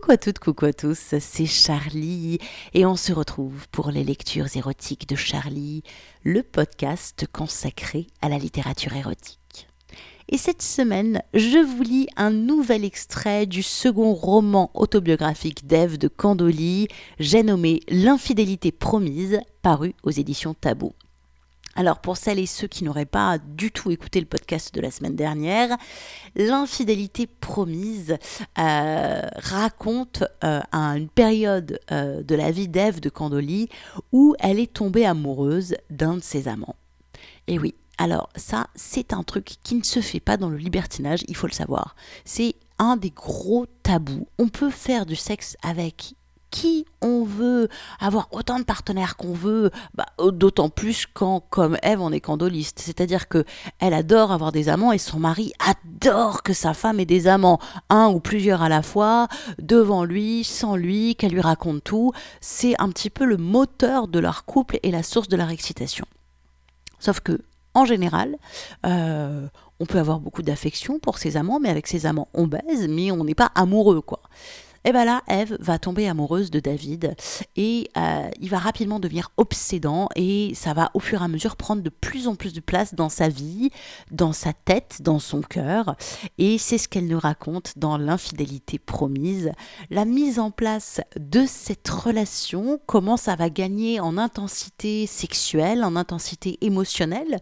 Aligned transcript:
Coucou 0.00 0.12
à 0.12 0.16
toutes, 0.16 0.38
coucou 0.38 0.66
à 0.66 0.72
tous, 0.72 1.16
c'est 1.18 1.46
Charlie 1.46 2.38
et 2.72 2.86
on 2.86 2.94
se 2.94 3.12
retrouve 3.12 3.66
pour 3.72 3.90
les 3.90 4.04
lectures 4.04 4.56
érotiques 4.56 5.08
de 5.08 5.16
Charlie, 5.16 5.82
le 6.22 6.44
podcast 6.44 7.26
consacré 7.32 8.06
à 8.22 8.28
la 8.28 8.38
littérature 8.38 8.94
érotique. 8.94 9.68
Et 10.28 10.38
cette 10.38 10.62
semaine, 10.62 11.20
je 11.34 11.58
vous 11.58 11.82
lis 11.82 12.06
un 12.16 12.30
nouvel 12.30 12.84
extrait 12.84 13.46
du 13.46 13.64
second 13.64 14.14
roman 14.14 14.70
autobiographique 14.74 15.66
d'Ève 15.66 15.98
de 15.98 16.06
Candoli, 16.06 16.86
j'ai 17.18 17.42
nommé 17.42 17.80
L'infidélité 17.88 18.70
promise, 18.70 19.40
paru 19.62 19.94
aux 20.04 20.10
éditions 20.10 20.54
Tabou. 20.54 20.92
Alors 21.78 22.00
pour 22.00 22.16
celles 22.16 22.40
et 22.40 22.46
ceux 22.46 22.66
qui 22.66 22.82
n'auraient 22.82 23.06
pas 23.06 23.38
du 23.38 23.70
tout 23.70 23.92
écouté 23.92 24.18
le 24.18 24.26
podcast 24.26 24.74
de 24.74 24.80
la 24.80 24.90
semaine 24.90 25.14
dernière, 25.14 25.76
l'infidélité 26.34 27.28
promise 27.28 28.16
euh, 28.58 29.22
raconte 29.36 30.24
euh, 30.42 30.60
une 30.72 31.08
période 31.08 31.78
euh, 31.92 32.24
de 32.24 32.34
la 32.34 32.50
vie 32.50 32.66
d'Ève 32.66 32.98
de 32.98 33.08
Candoli 33.08 33.68
où 34.10 34.34
elle 34.40 34.58
est 34.58 34.72
tombée 34.72 35.06
amoureuse 35.06 35.76
d'un 35.88 36.16
de 36.16 36.20
ses 36.20 36.48
amants. 36.48 36.74
Et 37.46 37.60
oui, 37.60 37.76
alors 37.96 38.28
ça 38.34 38.66
c'est 38.74 39.12
un 39.12 39.22
truc 39.22 39.58
qui 39.62 39.76
ne 39.76 39.84
se 39.84 40.00
fait 40.00 40.18
pas 40.18 40.36
dans 40.36 40.48
le 40.48 40.56
libertinage, 40.56 41.20
il 41.28 41.36
faut 41.36 41.46
le 41.46 41.52
savoir. 41.52 41.94
C'est 42.24 42.56
un 42.80 42.96
des 42.96 43.10
gros 43.10 43.66
tabous. 43.84 44.26
On 44.40 44.48
peut 44.48 44.70
faire 44.70 45.06
du 45.06 45.14
sexe 45.14 45.56
avec 45.62 46.16
qui 46.50 46.86
on 47.00 47.24
veut, 47.24 47.68
avoir 48.00 48.28
autant 48.32 48.58
de 48.58 48.64
partenaires 48.64 49.16
qu'on 49.16 49.32
veut, 49.32 49.70
bah, 49.94 50.06
d'autant 50.32 50.68
plus 50.68 51.06
quand, 51.06 51.40
comme 51.50 51.76
Eve, 51.82 52.00
on 52.00 52.12
est 52.12 52.20
candoliste. 52.20 52.80
C'est-à-dire 52.80 53.28
que 53.28 53.44
elle 53.78 53.94
adore 53.94 54.32
avoir 54.32 54.52
des 54.52 54.68
amants 54.68 54.92
et 54.92 54.98
son 54.98 55.18
mari 55.18 55.52
adore 55.66 56.42
que 56.42 56.52
sa 56.52 56.74
femme 56.74 57.00
ait 57.00 57.06
des 57.06 57.28
amants, 57.28 57.60
un 57.90 58.08
ou 58.08 58.20
plusieurs 58.20 58.62
à 58.62 58.68
la 58.68 58.82
fois, 58.82 59.28
devant 59.60 60.04
lui, 60.04 60.44
sans 60.44 60.76
lui, 60.76 61.14
qu'elle 61.16 61.32
lui 61.32 61.40
raconte 61.40 61.84
tout. 61.84 62.12
C'est 62.40 62.74
un 62.80 62.88
petit 62.90 63.10
peu 63.10 63.24
le 63.24 63.36
moteur 63.36 64.08
de 64.08 64.18
leur 64.18 64.44
couple 64.44 64.78
et 64.82 64.90
la 64.90 65.02
source 65.02 65.28
de 65.28 65.36
leur 65.36 65.50
excitation. 65.50 66.06
Sauf 66.98 67.20
que, 67.20 67.40
en 67.74 67.84
général, 67.84 68.36
euh, 68.86 69.46
on 69.80 69.86
peut 69.86 69.98
avoir 69.98 70.18
beaucoup 70.18 70.42
d'affection 70.42 70.98
pour 70.98 71.18
ses 71.18 71.36
amants, 71.36 71.60
mais 71.60 71.68
avec 71.68 71.86
ses 71.86 72.06
amants, 72.06 72.28
on 72.34 72.46
baise, 72.46 72.88
mais 72.88 73.12
on 73.12 73.24
n'est 73.24 73.34
pas 73.34 73.52
amoureux, 73.54 74.00
quoi. 74.00 74.20
Et 74.88 74.92
bien 74.92 75.04
là, 75.04 75.20
Eve 75.28 75.54
va 75.60 75.78
tomber 75.78 76.08
amoureuse 76.08 76.50
de 76.50 76.60
David 76.60 77.14
et 77.56 77.90
euh, 77.98 78.30
il 78.40 78.48
va 78.48 78.56
rapidement 78.56 79.00
devenir 79.00 79.32
obsédant 79.36 80.08
et 80.16 80.52
ça 80.54 80.72
va 80.72 80.90
au 80.94 80.98
fur 80.98 81.20
et 81.20 81.24
à 81.26 81.28
mesure 81.28 81.56
prendre 81.56 81.82
de 81.82 81.90
plus 81.90 82.26
en 82.26 82.36
plus 82.36 82.54
de 82.54 82.60
place 82.60 82.94
dans 82.94 83.10
sa 83.10 83.28
vie, 83.28 83.68
dans 84.10 84.32
sa 84.32 84.54
tête, 84.54 85.02
dans 85.02 85.18
son 85.18 85.42
cœur. 85.42 85.94
Et 86.38 86.56
c'est 86.56 86.78
ce 86.78 86.88
qu'elle 86.88 87.06
nous 87.06 87.18
raconte 87.18 87.74
dans 87.76 87.98
L'infidélité 87.98 88.78
promise. 88.78 89.52
La 89.90 90.06
mise 90.06 90.38
en 90.38 90.50
place 90.50 91.02
de 91.20 91.44
cette 91.46 91.86
relation, 91.90 92.80
comment 92.86 93.18
ça 93.18 93.36
va 93.36 93.50
gagner 93.50 94.00
en 94.00 94.16
intensité 94.16 95.06
sexuelle, 95.06 95.84
en 95.84 95.96
intensité 95.96 96.56
émotionnelle 96.62 97.40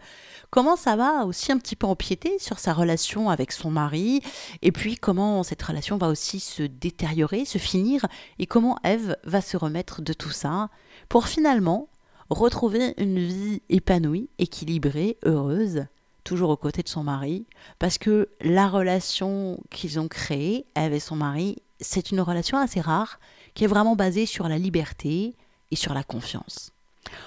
comment 0.51 0.77
ça 0.77 0.97
va 0.97 1.27
aussi 1.27 1.53
un 1.53 1.59
petit 1.59 1.77
peu 1.77 1.87
empiéter 1.87 2.39
sur 2.39 2.59
sa 2.59 2.73
relation 2.73 3.31
avec 3.31 3.53
son 3.53 3.71
mari, 3.71 4.23
et 4.63 4.73
puis 4.73 4.97
comment 4.97 5.43
cette 5.43 5.63
relation 5.63 5.99
va 5.99 6.09
aussi 6.09 6.41
se 6.41 6.63
détériorer, 6.63 7.36
se 7.45 7.59
finir, 7.59 8.07
et 8.39 8.47
comment 8.47 8.79
Eve 8.85 9.17
va 9.25 9.41
se 9.41 9.57
remettre 9.57 10.03
de 10.03 10.13
tout 10.13 10.31
ça, 10.31 10.71
pour 11.09 11.29
finalement 11.29 11.89
retrouver 12.31 12.95
une 12.97 13.19
vie 13.19 13.63
épanouie, 13.69 14.29
équilibrée, 14.39 15.17
heureuse, 15.25 15.87
toujours 16.25 16.51
aux 16.51 16.57
côtés 16.57 16.83
de 16.83 16.89
son 16.89 17.05
mari, 17.05 17.47
parce 17.79 17.99
que 17.99 18.29
la 18.41 18.69
relation 18.69 19.61
qu'ils 19.71 20.01
ont 20.01 20.09
créée, 20.09 20.67
Eve 20.75 20.95
et 20.95 21.01
son 21.01 21.17
mari, 21.17 21.57
c'est 21.81 22.11
une 22.11 22.21
relation 22.21 22.59
assez 22.59 22.81
rare, 22.81 23.21
qui 23.55 23.65
est 23.65 23.69
vraiment 23.69 23.97
basée 23.97 24.27
sur 24.27 24.49
la 24.49 24.59
liberté 24.59 25.35
et 25.71 25.77
sur 25.77 25.95
la 25.95 26.03
confiance. 26.03 26.73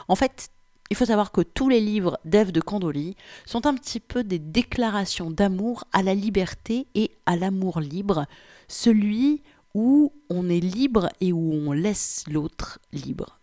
En 0.08 0.16
fait, 0.16 0.50
il 0.90 0.98
faut 0.98 1.06
savoir 1.06 1.32
que 1.32 1.42
tous 1.42 1.70
les 1.70 1.80
livres 1.80 2.20
d'Ève 2.26 2.52
de 2.52 2.62
Candoli 2.62 3.16
sont 3.46 3.68
un 3.68 3.76
petit 3.76 4.00
peu 4.00 4.24
des 4.24 4.40
déclarations 4.40 5.30
d'amour 5.30 5.84
à 5.94 6.02
la 6.02 6.16
liberté 6.16 6.88
et 6.96 7.12
à 7.26 7.36
l'amour 7.36 7.80
libre, 7.80 8.26
celui 8.68 9.42
où 9.74 10.12
on 10.30 10.50
est 10.50 10.60
libre 10.60 11.10
et 11.22 11.34
où 11.34 11.54
on 11.54 11.72
laisse 11.72 12.24
l'autre 12.28 12.80
libre. 12.92 13.40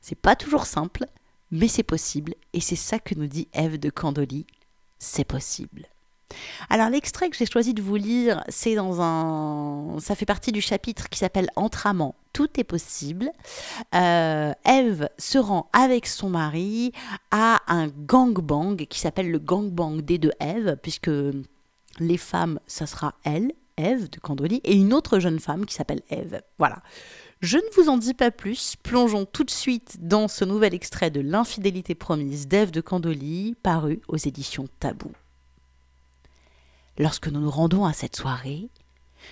C'est 0.00 0.18
pas 0.18 0.36
toujours 0.36 0.66
simple, 0.66 1.04
mais 1.50 1.68
c'est 1.68 1.82
possible, 1.82 2.34
et 2.52 2.60
c'est 2.60 2.76
ça 2.76 2.98
que 2.98 3.14
nous 3.14 3.26
dit 3.26 3.48
Ève 3.52 3.78
de 3.78 3.90
Candoli, 3.90 4.46
c'est 4.98 5.24
possible. 5.24 5.86
Alors 6.68 6.90
l'extrait 6.90 7.28
que 7.28 7.36
j'ai 7.36 7.46
choisi 7.46 7.74
de 7.74 7.82
vous 7.82 7.96
lire, 7.96 8.44
c'est 8.48 8.74
dans 8.74 9.00
un, 9.00 9.98
ça 9.98 10.14
fait 10.14 10.26
partie 10.26 10.52
du 10.52 10.60
chapitre 10.60 11.08
qui 11.08 11.18
s'appelle 11.18 11.50
Entre 11.56 11.86
amants, 11.86 12.14
tout 12.32 12.48
est 12.58 12.64
possible. 12.64 13.30
Euh, 13.94 14.52
Eve 14.64 15.08
se 15.18 15.38
rend 15.38 15.68
avec 15.72 16.06
son 16.06 16.30
mari 16.30 16.92
à 17.30 17.60
un 17.66 17.88
gangbang 17.88 18.76
qui 18.76 19.00
s'appelle 19.00 19.30
le 19.30 19.38
gangbang 19.38 20.00
des 20.00 20.18
deux 20.18 20.32
Eve, 20.40 20.76
puisque 20.80 21.10
les 21.98 22.16
femmes, 22.16 22.60
ça 22.66 22.86
sera 22.86 23.14
elle, 23.24 23.52
Eve 23.76 24.10
de 24.10 24.18
Candoli, 24.18 24.60
et 24.64 24.74
une 24.74 24.92
autre 24.92 25.18
jeune 25.18 25.40
femme 25.40 25.66
qui 25.66 25.74
s'appelle 25.74 26.02
Eve. 26.10 26.42
Voilà. 26.58 26.82
Je 27.40 27.56
ne 27.56 27.74
vous 27.74 27.88
en 27.88 27.96
dis 27.96 28.12
pas 28.12 28.30
plus, 28.30 28.76
plongeons 28.82 29.24
tout 29.24 29.44
de 29.44 29.50
suite 29.50 29.96
dans 30.00 30.28
ce 30.28 30.44
nouvel 30.44 30.74
extrait 30.74 31.10
de 31.10 31.20
L'infidélité 31.20 31.94
promise 31.94 32.48
d'Ève 32.48 32.70
de 32.70 32.82
Candoli, 32.82 33.56
paru 33.62 34.00
aux 34.08 34.18
éditions 34.18 34.68
Tabou. 34.78 35.12
Lorsque 36.98 37.28
nous 37.28 37.40
nous 37.40 37.50
rendons 37.50 37.86
à 37.86 37.94
cette 37.94 38.16
soirée, 38.16 38.68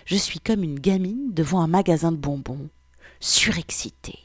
je 0.07 0.17
suis 0.17 0.41
comme 0.41 0.63
une 0.63 0.81
gamine 0.81 1.35
devant 1.35 1.61
un 1.61 1.67
magasin 1.67 2.11
de 2.11 2.17
bonbons, 2.17 2.71
surexcitée. 3.21 4.19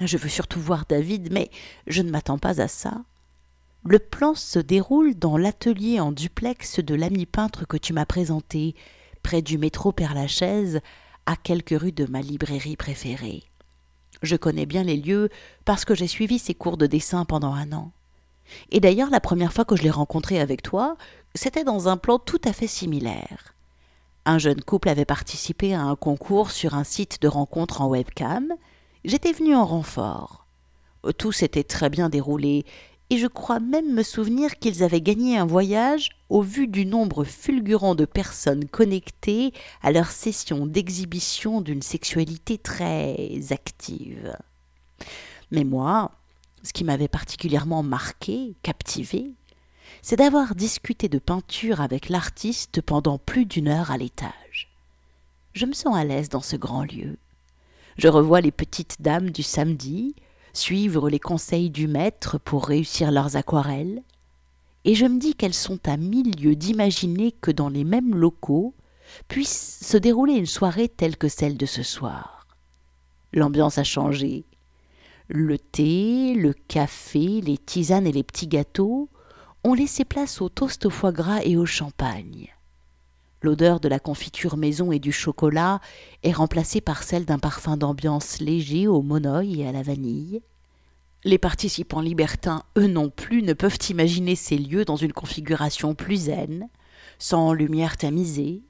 Je 0.00 0.16
veux 0.16 0.28
surtout 0.28 0.60
voir 0.60 0.84
David, 0.88 1.32
mais 1.32 1.50
je 1.86 2.02
ne 2.02 2.10
m'attends 2.10 2.38
pas 2.38 2.60
à 2.60 2.66
ça. 2.66 3.04
Le 3.84 3.98
plan 3.98 4.34
se 4.34 4.58
déroule 4.58 5.14
dans 5.14 5.36
l'atelier 5.36 6.00
en 6.00 6.10
duplex 6.10 6.80
de 6.80 6.94
l'ami 6.94 7.26
peintre 7.26 7.66
que 7.66 7.76
tu 7.76 7.92
m'as 7.92 8.06
présenté, 8.06 8.74
près 9.24 9.42
du 9.42 9.58
métro 9.58 9.90
Père-Lachaise, 9.90 10.80
à 11.26 11.34
quelques 11.34 11.76
rues 11.76 11.90
de 11.90 12.06
ma 12.06 12.20
librairie 12.20 12.76
préférée. 12.76 13.42
Je 14.22 14.36
connais 14.36 14.66
bien 14.66 14.84
les 14.84 14.96
lieux 14.96 15.30
parce 15.64 15.84
que 15.84 15.94
j'ai 15.94 16.06
suivi 16.06 16.38
ses 16.38 16.54
cours 16.54 16.76
de 16.76 16.86
dessin 16.86 17.24
pendant 17.24 17.52
un 17.52 17.72
an. 17.72 17.90
Et 18.70 18.78
d'ailleurs, 18.78 19.10
la 19.10 19.20
première 19.20 19.52
fois 19.52 19.64
que 19.64 19.74
je 19.74 19.82
l'ai 19.82 19.90
rencontré 19.90 20.38
avec 20.38 20.62
toi, 20.62 20.96
c'était 21.34 21.64
dans 21.64 21.88
un 21.88 21.96
plan 21.96 22.18
tout 22.18 22.40
à 22.44 22.52
fait 22.52 22.66
similaire. 22.66 23.54
Un 24.26 24.38
jeune 24.38 24.62
couple 24.62 24.90
avait 24.90 25.06
participé 25.06 25.74
à 25.74 25.82
un 25.82 25.96
concours 25.96 26.50
sur 26.50 26.74
un 26.74 26.84
site 26.84 27.20
de 27.22 27.28
rencontre 27.28 27.80
en 27.80 27.88
webcam. 27.88 28.52
J'étais 29.04 29.32
venu 29.32 29.54
en 29.54 29.64
renfort. 29.64 30.46
Tout 31.18 31.32
s'était 31.32 31.64
très 31.64 31.90
bien 31.90 32.08
déroulé, 32.08 32.64
et 33.10 33.18
je 33.18 33.26
crois 33.26 33.60
même 33.60 33.92
me 33.92 34.02
souvenir 34.02 34.58
qu'ils 34.58 34.82
avaient 34.82 35.00
gagné 35.00 35.36
un 35.36 35.46
voyage 35.46 36.10
au 36.28 36.40
vu 36.40 36.66
du 36.66 36.86
nombre 36.86 37.24
fulgurant 37.24 37.94
de 37.94 38.04
personnes 38.04 38.66
connectées 38.66 39.52
à 39.82 39.92
leur 39.92 40.10
session 40.10 40.66
d'exhibition 40.66 41.60
d'une 41.60 41.82
sexualité 41.82 42.58
très 42.58 43.40
active. 43.50 44.36
Mais 45.50 45.64
moi, 45.64 46.12
ce 46.62 46.72
qui 46.72 46.84
m'avait 46.84 47.08
particulièrement 47.08 47.82
marqué, 47.82 48.54
captivé, 48.62 49.30
c'est 50.00 50.16
d'avoir 50.16 50.54
discuté 50.54 51.08
de 51.08 51.18
peinture 51.18 51.80
avec 51.80 52.08
l'artiste 52.08 52.80
pendant 52.80 53.18
plus 53.18 53.44
d'une 53.44 53.68
heure 53.68 53.90
à 53.90 53.98
l'étage. 53.98 54.70
Je 55.52 55.66
me 55.66 55.72
sens 55.72 55.94
à 55.94 56.04
l'aise 56.04 56.30
dans 56.30 56.40
ce 56.40 56.56
grand 56.56 56.82
lieu. 56.82 57.16
Je 57.96 58.08
revois 58.08 58.40
les 58.40 58.50
petites 58.50 59.02
dames 59.02 59.30
du 59.30 59.42
samedi 59.42 60.16
suivre 60.54 61.10
les 61.10 61.18
conseils 61.18 61.68
du 61.68 61.86
maître 61.86 62.38
pour 62.38 62.66
réussir 62.66 63.10
leurs 63.10 63.36
aquarelles, 63.36 64.02
et 64.86 64.94
je 64.94 65.04
me 65.04 65.18
dis 65.18 65.34
qu'elles 65.34 65.54
sont 65.54 65.86
à 65.86 65.98
mille 65.98 66.34
lieues 66.40 66.56
d'imaginer 66.56 67.32
que 67.32 67.50
dans 67.50 67.68
les 67.68 67.84
mêmes 67.84 68.14
locaux 68.14 68.74
puisse 69.28 69.80
se 69.82 69.98
dérouler 69.98 70.34
une 70.34 70.46
soirée 70.46 70.88
telle 70.88 71.18
que 71.18 71.28
celle 71.28 71.58
de 71.58 71.66
ce 71.66 71.82
soir. 71.82 72.46
L'ambiance 73.32 73.76
a 73.76 73.84
changé. 73.84 74.46
Le 75.28 75.58
thé, 75.58 76.34
le 76.34 76.52
café, 76.52 77.40
les 77.42 77.58
tisanes 77.58 78.06
et 78.06 78.12
les 78.12 78.22
petits 78.22 78.48
gâteaux 78.48 79.10
on 79.64 79.72
laissé 79.72 80.04
place 80.04 80.42
au 80.42 80.50
toast 80.50 80.84
au 80.84 80.90
foie 80.90 81.10
gras 81.10 81.40
et 81.42 81.56
au 81.56 81.64
champagne. 81.64 82.53
L'odeur 83.44 83.78
de 83.78 83.88
la 83.88 83.98
confiture 83.98 84.56
maison 84.56 84.90
et 84.90 84.98
du 84.98 85.12
chocolat 85.12 85.80
est 86.22 86.32
remplacée 86.32 86.80
par 86.80 87.02
celle 87.02 87.26
d'un 87.26 87.38
parfum 87.38 87.76
d'ambiance 87.76 88.40
léger 88.40 88.88
au 88.88 89.02
monoï 89.02 89.60
et 89.60 89.68
à 89.68 89.72
la 89.72 89.82
vanille. 89.82 90.40
Les 91.24 91.36
participants 91.36 92.00
libertins, 92.00 92.62
eux 92.78 92.86
non 92.86 93.10
plus, 93.10 93.42
ne 93.42 93.52
peuvent 93.52 93.76
imaginer 93.90 94.34
ces 94.34 94.56
lieux 94.56 94.86
dans 94.86 94.96
une 94.96 95.12
configuration 95.12 95.94
plus 95.94 96.24
zen, 96.24 96.70
sans 97.18 97.52
lumière 97.52 97.98
tamisée, 97.98 98.62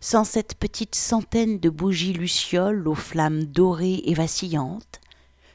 sans 0.00 0.24
cette 0.24 0.54
petite 0.54 0.94
centaine 0.94 1.58
de 1.58 1.68
bougies 1.68 2.14
lucioles 2.14 2.88
aux 2.88 2.94
flammes 2.94 3.44
dorées 3.44 4.00
et 4.06 4.14
vacillantes, 4.14 5.02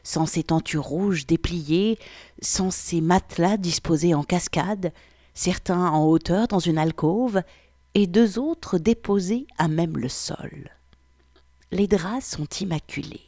sans 0.04 0.28
ces 0.28 0.44
tentures 0.44 0.86
rouges 0.86 1.26
dépliées, 1.26 1.98
sans 2.44 2.70
ces 2.70 3.02
matelas 3.02 3.58
disposés 3.58 4.14
en 4.14 4.24
cascade, 4.24 4.94
certains 5.34 5.88
en 5.88 6.06
hauteur 6.06 6.48
dans 6.48 6.60
une 6.60 6.78
alcôve, 6.78 7.42
et 7.98 8.06
deux 8.06 8.38
autres 8.38 8.78
déposés 8.78 9.48
à 9.58 9.68
même 9.68 9.98
le 9.98 10.08
sol. 10.08 10.70
les 11.72 11.88
draps 11.88 12.24
sont 12.24 12.46
immaculés. 12.62 13.26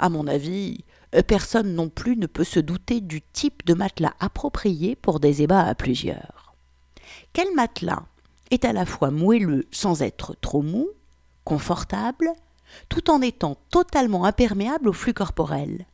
À 0.00 0.08
mon 0.08 0.26
avis, 0.26 0.84
personne 1.28 1.72
non 1.76 1.88
plus 1.88 2.16
ne 2.16 2.26
peut 2.26 2.42
se 2.42 2.58
douter 2.58 3.00
du 3.00 3.22
type 3.22 3.64
de 3.64 3.74
matelas 3.74 4.14
approprié 4.18 4.96
pour 4.96 5.20
des 5.20 5.42
ébats 5.42 5.64
à 5.64 5.76
plusieurs. 5.76 6.52
Quel 7.32 7.54
matelas 7.54 8.02
est 8.50 8.64
à 8.64 8.72
la 8.72 8.86
fois 8.86 9.12
moelleux 9.12 9.68
sans 9.70 10.02
être 10.02 10.34
trop 10.40 10.62
mou, 10.62 10.88
confortable, 11.44 12.32
tout 12.88 13.08
en 13.08 13.22
étant 13.22 13.56
totalement 13.70 14.24
imperméable 14.24 14.88
au 14.88 14.92
flux 14.92 15.14
corporel? 15.14 15.86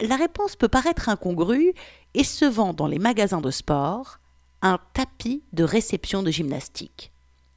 La 0.00 0.14
réponse 0.14 0.54
peut 0.54 0.68
paraître 0.68 1.08
incongrue 1.08 1.74
et 2.14 2.22
se 2.22 2.44
vend 2.44 2.74
dans 2.74 2.86
les 2.86 3.00
magasins 3.00 3.40
de 3.40 3.50
sport 3.50 4.20
un 4.62 4.78
tapis 4.94 5.42
de 5.52 5.64
réception 5.64 6.22
de 6.22 6.30
gymnastique. 6.30 7.12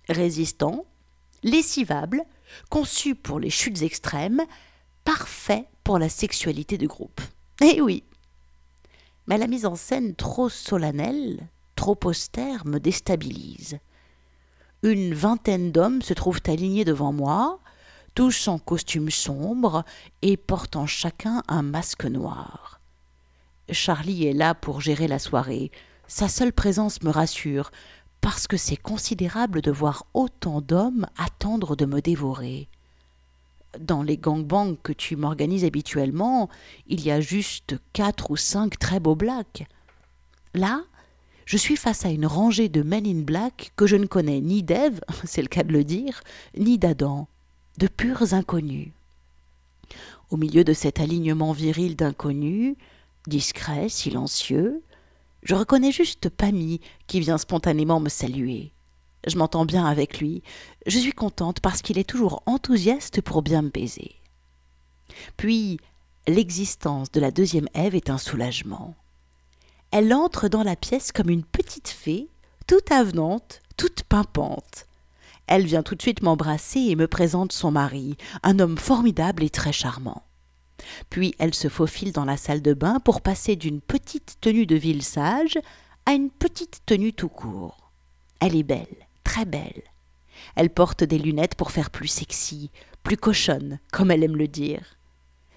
Résistant, 0.08 0.86
lessivable, 1.44 2.24
conçu 2.70 3.16
pour 3.16 3.40
les 3.40 3.50
chutes 3.50 3.82
extrêmes, 3.82 4.42
parfait 5.04 5.68
pour 5.84 6.00
la 6.00 6.10
sexualité 6.10 6.78
de 6.78 6.88
groupe. 6.88 7.22
Eh 7.62 7.82
oui 7.82 8.04
Mais 9.28 9.38
la 9.38 9.48
mise 9.48 9.66
en 9.66 9.76
scène 9.76 10.16
trop 10.16 10.50
solennelle, 10.50 11.48
trop 11.76 11.98
austère 12.06 12.66
me 12.66 12.80
déstabilise. 12.80 13.80
Une 14.84 15.14
vingtaine 15.14 15.72
d'hommes 15.72 16.02
se 16.02 16.14
trouvent 16.14 16.42
alignés 16.48 16.86
devant 16.86 17.12
moi, 17.12 17.60
tous 18.16 18.48
en 18.48 18.60
costume 18.60 19.10
sombre 19.10 19.84
et 20.22 20.38
portant 20.38 20.88
chacun 20.88 21.44
un 21.48 21.62
masque 21.62 22.06
noir. 22.06 22.80
Charlie 23.72 24.26
est 24.26 24.34
là 24.34 24.56
pour 24.56 24.82
gérer 24.82 25.08
la 25.08 25.20
soirée. 25.20 25.72
Sa 26.10 26.28
seule 26.28 26.52
présence 26.52 27.04
me 27.04 27.12
rassure, 27.12 27.70
parce 28.20 28.48
que 28.48 28.58
c'est 28.58 28.76
considérable 28.76 29.62
de 29.62 29.70
voir 29.70 30.08
autant 30.16 30.60
d'hommes 30.60 31.06
attendre 31.20 31.76
de 31.76 31.86
me 31.86 32.02
dévorer. 32.02 32.68
Dans 33.80 34.02
les 34.02 34.18
gangbangs 34.18 34.76
que 34.82 34.92
tu 34.92 35.16
m'organises 35.16 35.64
habituellement, 35.64 36.50
il 36.88 37.06
y 37.06 37.12
a 37.12 37.22
juste 37.22 37.76
quatre 37.94 38.32
ou 38.32 38.38
cinq 38.38 38.80
très 38.80 39.00
beaux 39.00 39.16
blacks. 39.16 39.68
Là, 40.56 40.82
je 41.46 41.58
suis 41.58 41.78
face 41.78 42.04
à 42.08 42.10
une 42.10 42.26
rangée 42.26 42.70
de 42.70 42.82
men 42.82 43.06
in 43.06 43.22
black 43.22 43.72
que 43.76 43.86
je 43.86 43.96
ne 43.96 44.08
connais 44.08 44.42
ni 44.42 44.64
d'Ève, 44.64 45.02
c'est 45.26 45.44
le 45.44 45.48
cas 45.48 45.64
de 45.64 45.72
le 45.72 45.84
dire, 45.84 46.22
ni 46.58 46.80
d'Adam, 46.80 47.28
de 47.78 47.88
purs 47.88 48.34
inconnus. 48.34 48.90
Au 50.32 50.38
milieu 50.38 50.64
de 50.64 50.74
cet 50.74 51.00
alignement 51.00 51.52
viril 51.52 51.96
d'inconnus, 51.96 52.76
discret, 53.28 53.90
silencieux, 53.90 54.82
je 55.44 55.56
reconnais 55.56 55.92
juste 55.92 56.30
Pamy 56.30 56.82
qui 57.08 57.20
vient 57.20 57.38
spontanément 57.38 58.00
me 58.00 58.10
saluer. 58.10 58.72
Je 59.28 59.38
m'entends 59.38 59.66
bien 59.66 59.86
avec 59.86 60.20
lui, 60.20 60.44
je 60.86 60.98
suis 60.98 61.12
contente 61.12 61.60
parce 61.60 61.82
qu'il 61.82 61.98
est 61.98 62.10
toujours 62.10 62.42
enthousiaste 62.46 63.22
pour 63.22 63.42
bien 63.42 63.62
me 63.62 63.70
baiser. 63.70 64.16
Puis, 65.36 65.80
l'existence 66.28 67.12
de 67.12 67.20
la 67.20 67.32
deuxième 67.32 67.68
Ève 67.74 67.96
est 67.96 68.10
un 68.10 68.18
soulagement 68.18 68.96
elle 69.92 70.14
entre 70.14 70.48
dans 70.48 70.64
la 70.64 70.76
pièce 70.76 71.12
comme 71.12 71.30
une 71.30 71.44
petite 71.44 71.88
fée, 71.88 72.30
toute 72.68 72.92
avenante, 72.92 73.62
toute 73.76 74.04
pimpante. 74.04 74.86
Elle 75.48 75.66
vient 75.66 75.82
tout 75.82 75.96
de 75.96 76.02
suite 76.02 76.22
m'embrasser 76.22 76.80
et 76.80 76.96
me 76.96 77.08
présente 77.08 77.54
son 77.54 77.72
mari, 77.72 78.16
un 78.44 78.60
homme 78.60 78.78
formidable 78.78 79.44
et 79.44 79.50
très 79.50 79.72
charmant. 79.72 80.24
Puis 81.10 81.36
elle 81.40 81.54
se 81.54 81.68
faufile 81.68 82.12
dans 82.12 82.26
la 82.26 82.38
salle 82.38 82.62
de 82.62 82.74
bain 82.74 83.00
pour 83.00 83.22
passer 83.22 83.56
d'une 83.56 83.82
petite 83.82 84.38
tenue 84.42 84.66
de 84.66 84.76
ville 84.76 85.04
sage 85.04 85.58
à 86.06 86.14
une 86.14 86.30
petite 86.30 86.82
tenue 86.86 87.14
tout 87.14 87.30
court. 87.30 87.92
Elle 88.40 88.56
est 88.56 88.64
belle, 88.64 89.08
très 89.24 89.46
belle. 89.46 89.84
Elle 90.56 90.70
porte 90.70 91.04
des 91.04 91.20
lunettes 91.20 91.56
pour 91.56 91.72
faire 91.72 91.90
plus 91.90 92.08
sexy, 92.08 92.72
plus 93.04 93.18
cochonne, 93.18 93.80
comme 93.92 94.12
elle 94.12 94.24
aime 94.24 94.38
le 94.38 94.48
dire. 94.48 94.98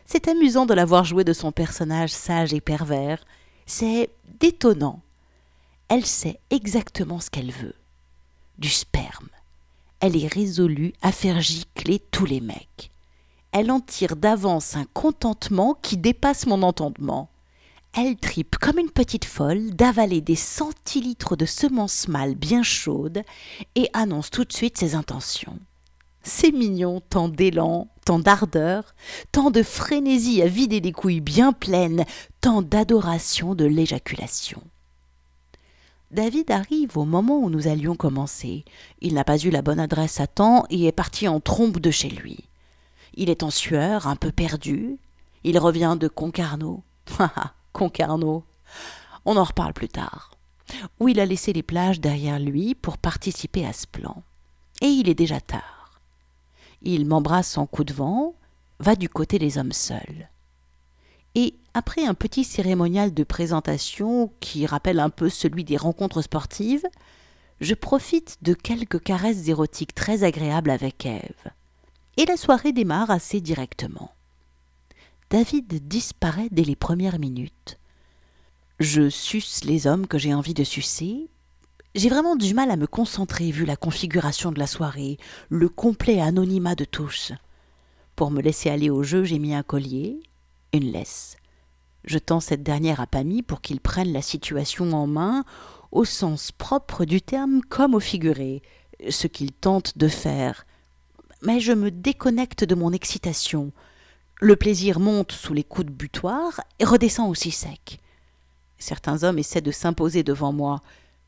C'est 0.05 0.29
amusant 0.29 0.67
de 0.67 0.75
la 0.75 0.85
voir 0.85 1.05
jouer 1.05 1.25
de 1.25 1.33
son 1.33 1.53
personnage 1.53 2.11
sage 2.11 2.53
et 2.53 2.61
pervers, 2.61 3.25
c'est 3.67 4.11
détonnant. 4.41 5.01
Elle 5.89 6.05
sait 6.05 6.41
exactement 6.51 7.21
ce 7.21 7.31
qu'elle 7.31 7.53
veut. 7.53 7.75
Du 8.59 8.69
sperme. 8.69 9.29
Elle 10.01 10.23
est 10.23 10.33
résolue 10.33 10.93
à 11.01 11.13
faire 11.13 11.41
gicler 11.41 12.01
tous 12.11 12.27
les 12.27 12.41
mecs. 12.41 12.91
Elle 13.52 13.70
en 13.70 13.81
tire 13.81 14.16
d'avance 14.16 14.76
un 14.76 14.87
contentement 14.94 15.76
qui 15.82 15.99
dépasse 15.99 16.46
mon 16.46 16.62
entendement. 16.62 17.28
Elle 17.94 18.16
tripe 18.16 18.56
comme 18.56 18.78
une 18.78 18.90
petite 18.90 19.26
folle 19.26 19.72
d'avaler 19.72 20.22
des 20.22 20.37
centilitres 20.37 21.37
de 21.37 21.44
semences 21.44 22.08
mâles 22.08 22.34
bien 22.34 22.62
chaudes 22.62 23.22
et 23.75 23.90
annonce 23.93 24.31
tout 24.31 24.44
de 24.44 24.52
suite 24.52 24.78
ses 24.78 24.94
intentions. 24.94 25.58
C'est 26.22 26.52
mignon, 26.52 27.02
tant 27.10 27.28
d'élan, 27.28 27.88
tant 28.06 28.19
d'ardeur, 28.19 28.94
tant 29.32 29.50
de 29.50 29.62
frénésie 29.62 30.40
à 30.40 30.46
vider 30.46 30.81
des 30.81 30.93
couilles 30.93 31.20
bien 31.20 31.52
pleines, 31.52 32.06
tant 32.40 32.62
d'adoration 32.62 33.54
de 33.54 33.66
l'éjaculation. 33.66 34.62
David 36.10 36.50
arrive 36.50 36.96
au 36.96 37.04
moment 37.04 37.38
où 37.38 37.50
nous 37.50 37.69
allions 37.69 37.96
commencer. 37.96 38.64
Il 39.02 39.12
n'a 39.12 39.25
pas 39.25 39.38
eu 39.38 39.50
la 39.50 39.62
bonne 39.62 39.81
adresse 39.81 40.20
à 40.20 40.26
temps 40.26 40.64
et 40.70 40.87
est 40.87 40.93
parti 40.93 41.28
en 41.28 41.40
trompe 41.40 41.81
de 41.81 41.90
chez 41.90 42.08
lui. 42.08 42.44
Il 43.14 43.31
est 43.31 43.43
en 43.43 43.50
sueur, 43.50 44.06
un 44.06 44.17
peu 44.17 44.32
perdu. 44.32 44.99
Il 45.44 45.59
revient 45.59 45.97
de 45.99 46.09
Concarneau. 46.09 46.82
Concarneau. 47.73 48.44
On 49.25 49.37
en 49.37 49.44
reparle 49.44 49.73
plus 49.73 49.88
tard. 49.88 50.32
Où 51.00 51.09
il 51.09 51.20
a 51.20 51.26
laissé 51.26 51.53
les 51.53 51.62
plages 51.62 52.00
derrière 52.00 52.38
lui 52.38 52.75
pour 52.75 52.99
participer 52.99 53.67
à 53.67 53.73
ce 53.73 53.87
plan. 53.87 54.23
Et 54.81 54.87
il 54.87 55.09
est 55.09 55.14
déjà 55.14 55.41
tard. 55.41 56.00
Il 56.82 57.06
m'embrasse 57.06 57.59
en 57.59 57.67
coup 57.67 57.85
de 57.85 57.93
vent, 57.93 58.35
va 58.81 58.97
du 58.97 59.09
côté 59.09 59.38
des 59.38 59.59
hommes 59.59 59.73
seuls. 59.73 60.29
Et 61.35 61.55
après 61.75 62.05
un 62.05 62.14
petit 62.14 62.44
cérémonial 62.44 63.14
de 63.14 63.25
présentation 63.25 64.32
qui 64.41 64.67
rappelle 64.67 65.00
un 65.00 65.11
peu 65.11 65.31
celui 65.31 65.64
des 65.64 65.76
rencontres 65.76 66.23
sportives, 66.23 66.85
je 67.61 67.75
profite 67.75 68.38
de 68.43 68.55
quelques 68.55 69.00
caresses 69.00 69.49
érotiques 69.49 69.94
très 69.94 70.25
agréables 70.25 70.70
avec 70.70 71.06
Ève. 71.06 71.53
Et 72.17 72.25
la 72.26 72.37
soirée 72.37 72.73
démarre 72.73 73.11
assez 73.11 73.41
directement. 73.41 74.12
David 75.31 75.88
disparaît 75.88 76.49
dès 76.50 76.64
les 76.64 76.76
premières 76.76 77.19
minutes. 77.19 77.79
Je 78.81 79.09
suce 79.09 79.64
les 79.64 79.87
hommes 79.87 80.06
que 80.06 80.19
j'ai 80.19 80.35
envie 80.35 80.55
de 80.55 80.64
sucer, 80.64 81.31
j'ai 81.95 82.09
vraiment 82.09 82.37
du 82.37 82.54
mal 82.54 82.71
à 82.71 82.76
me 82.76 82.87
concentrer 82.87 83.50
vu 83.50 83.66
la 83.66 83.76
configuration 83.76 84.50
de 84.50 84.59
la 84.59 84.66
soirée, 84.66 85.19
le 85.50 85.69
complet 85.69 86.21
anonymat 86.21 86.75
de 86.75 86.87
tous. 86.87 87.33
Pour 88.16 88.31
me 88.31 88.40
laisser 88.40 88.71
aller 88.71 88.88
au 88.88 89.02
jeu, 89.02 89.25
j'ai 89.25 89.38
mis 89.38 89.54
un 89.54 89.62
collier, 89.62 90.21
une 90.73 90.90
laisse. 90.90 91.37
Je 92.04 92.19
tends 92.19 92.40
cette 92.40 92.62
dernière 92.62 93.00
à 93.00 93.07
Pamy 93.07 93.42
pour 93.42 93.61
qu'il 93.61 93.78
prenne 93.78 94.11
la 94.11 94.23
situation 94.23 94.90
en 94.92 95.07
main, 95.07 95.45
au 95.92 96.07
sens 96.07 96.50
propre 96.50 97.04
du 97.04 97.21
terme 97.21 97.61
comme 97.61 97.95
au 97.95 98.00
figuré, 98.00 98.62
ce 99.11 99.26
qu'il 99.26 99.52
tente 99.52 99.99
de 99.99 100.09
faire. 100.09 100.64
Mais 101.42 101.58
je 101.58 101.72
me 101.72 101.90
déconnecte 101.90 102.62
de 102.64 102.76
mon 102.76 102.92
excitation. 102.92 103.72
Le 104.40 104.54
plaisir 104.54 105.00
monte 105.00 105.32
sous 105.32 105.52
les 105.54 105.64
coups 105.64 105.87
de 105.87 105.92
butoir 105.92 106.61
et 106.78 106.84
redescend 106.84 107.28
aussi 107.28 107.50
sec. 107.50 107.99
Certains 108.78 109.25
hommes 109.25 109.38
essaient 109.38 109.61
de 109.61 109.72
s'imposer 109.72 110.22
devant 110.22 110.52
moi, 110.52 110.80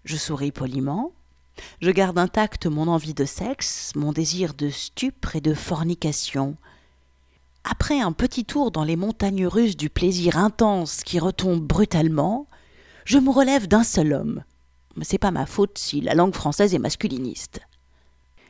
je 0.05 0.17
souris 0.17 0.53
poliment. 0.53 1.13
Je 1.81 1.91
garde 1.91 2.19
intacte 2.19 2.67
mon 2.67 2.89
envie 2.89 3.15
de 3.15 3.25
sexe, 3.25 3.93
mon 3.97 4.13
désir 4.13 4.55
de 4.55 4.71
stupre 4.71 5.37
et 5.37 5.41
de 5.41 5.55
fornication. 5.55 6.57
Après 7.65 8.01
un 8.01 8.13
petit 8.13 8.45
tour 8.45 8.71
dans 8.71 8.85
les 8.85 8.97
montagnes 8.97 9.47
russes 9.47 9.77
du 9.77 9.91
plaisir 9.91 10.37
intense 10.37 11.03
qui 11.03 11.19
retombe 11.19 11.61
brutalement, 11.61 12.47
je 13.05 13.19
me 13.19 13.31
relève 13.31 13.67
d'un 13.67 13.85
seul 13.85 14.13
homme. 14.13 14.45
Mais 14.97 15.05
c'est 15.05 15.19
pas 15.19 15.31
ma 15.31 15.47
faute 15.47 15.79
si 15.79 16.01
la 16.01 16.15
langue 16.15 16.35
française 16.35 16.75
est 16.75 16.79
masculiniste. 16.79 17.61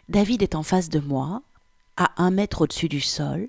David 0.08 0.42
est 0.42 0.54
en 0.54 0.62
face 0.62 0.90
de 0.90 1.00
moi, 1.00 1.42
à 1.96 2.10
un 2.22 2.30
mètre 2.30 2.62
au-dessus 2.62 2.88
du 2.88 3.00
sol, 3.00 3.48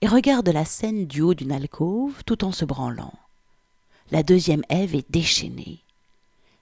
et 0.00 0.08
regarde 0.08 0.48
la 0.48 0.64
scène 0.64 1.06
du 1.06 1.22
haut 1.22 1.34
d'une 1.34 1.52
alcôve 1.52 2.24
tout 2.24 2.44
en 2.44 2.52
se 2.52 2.64
branlant. 2.64 3.14
La 4.10 4.22
deuxième 4.22 4.62
Ève 4.68 4.94
est 4.94 5.10
déchaînée. 5.10 5.80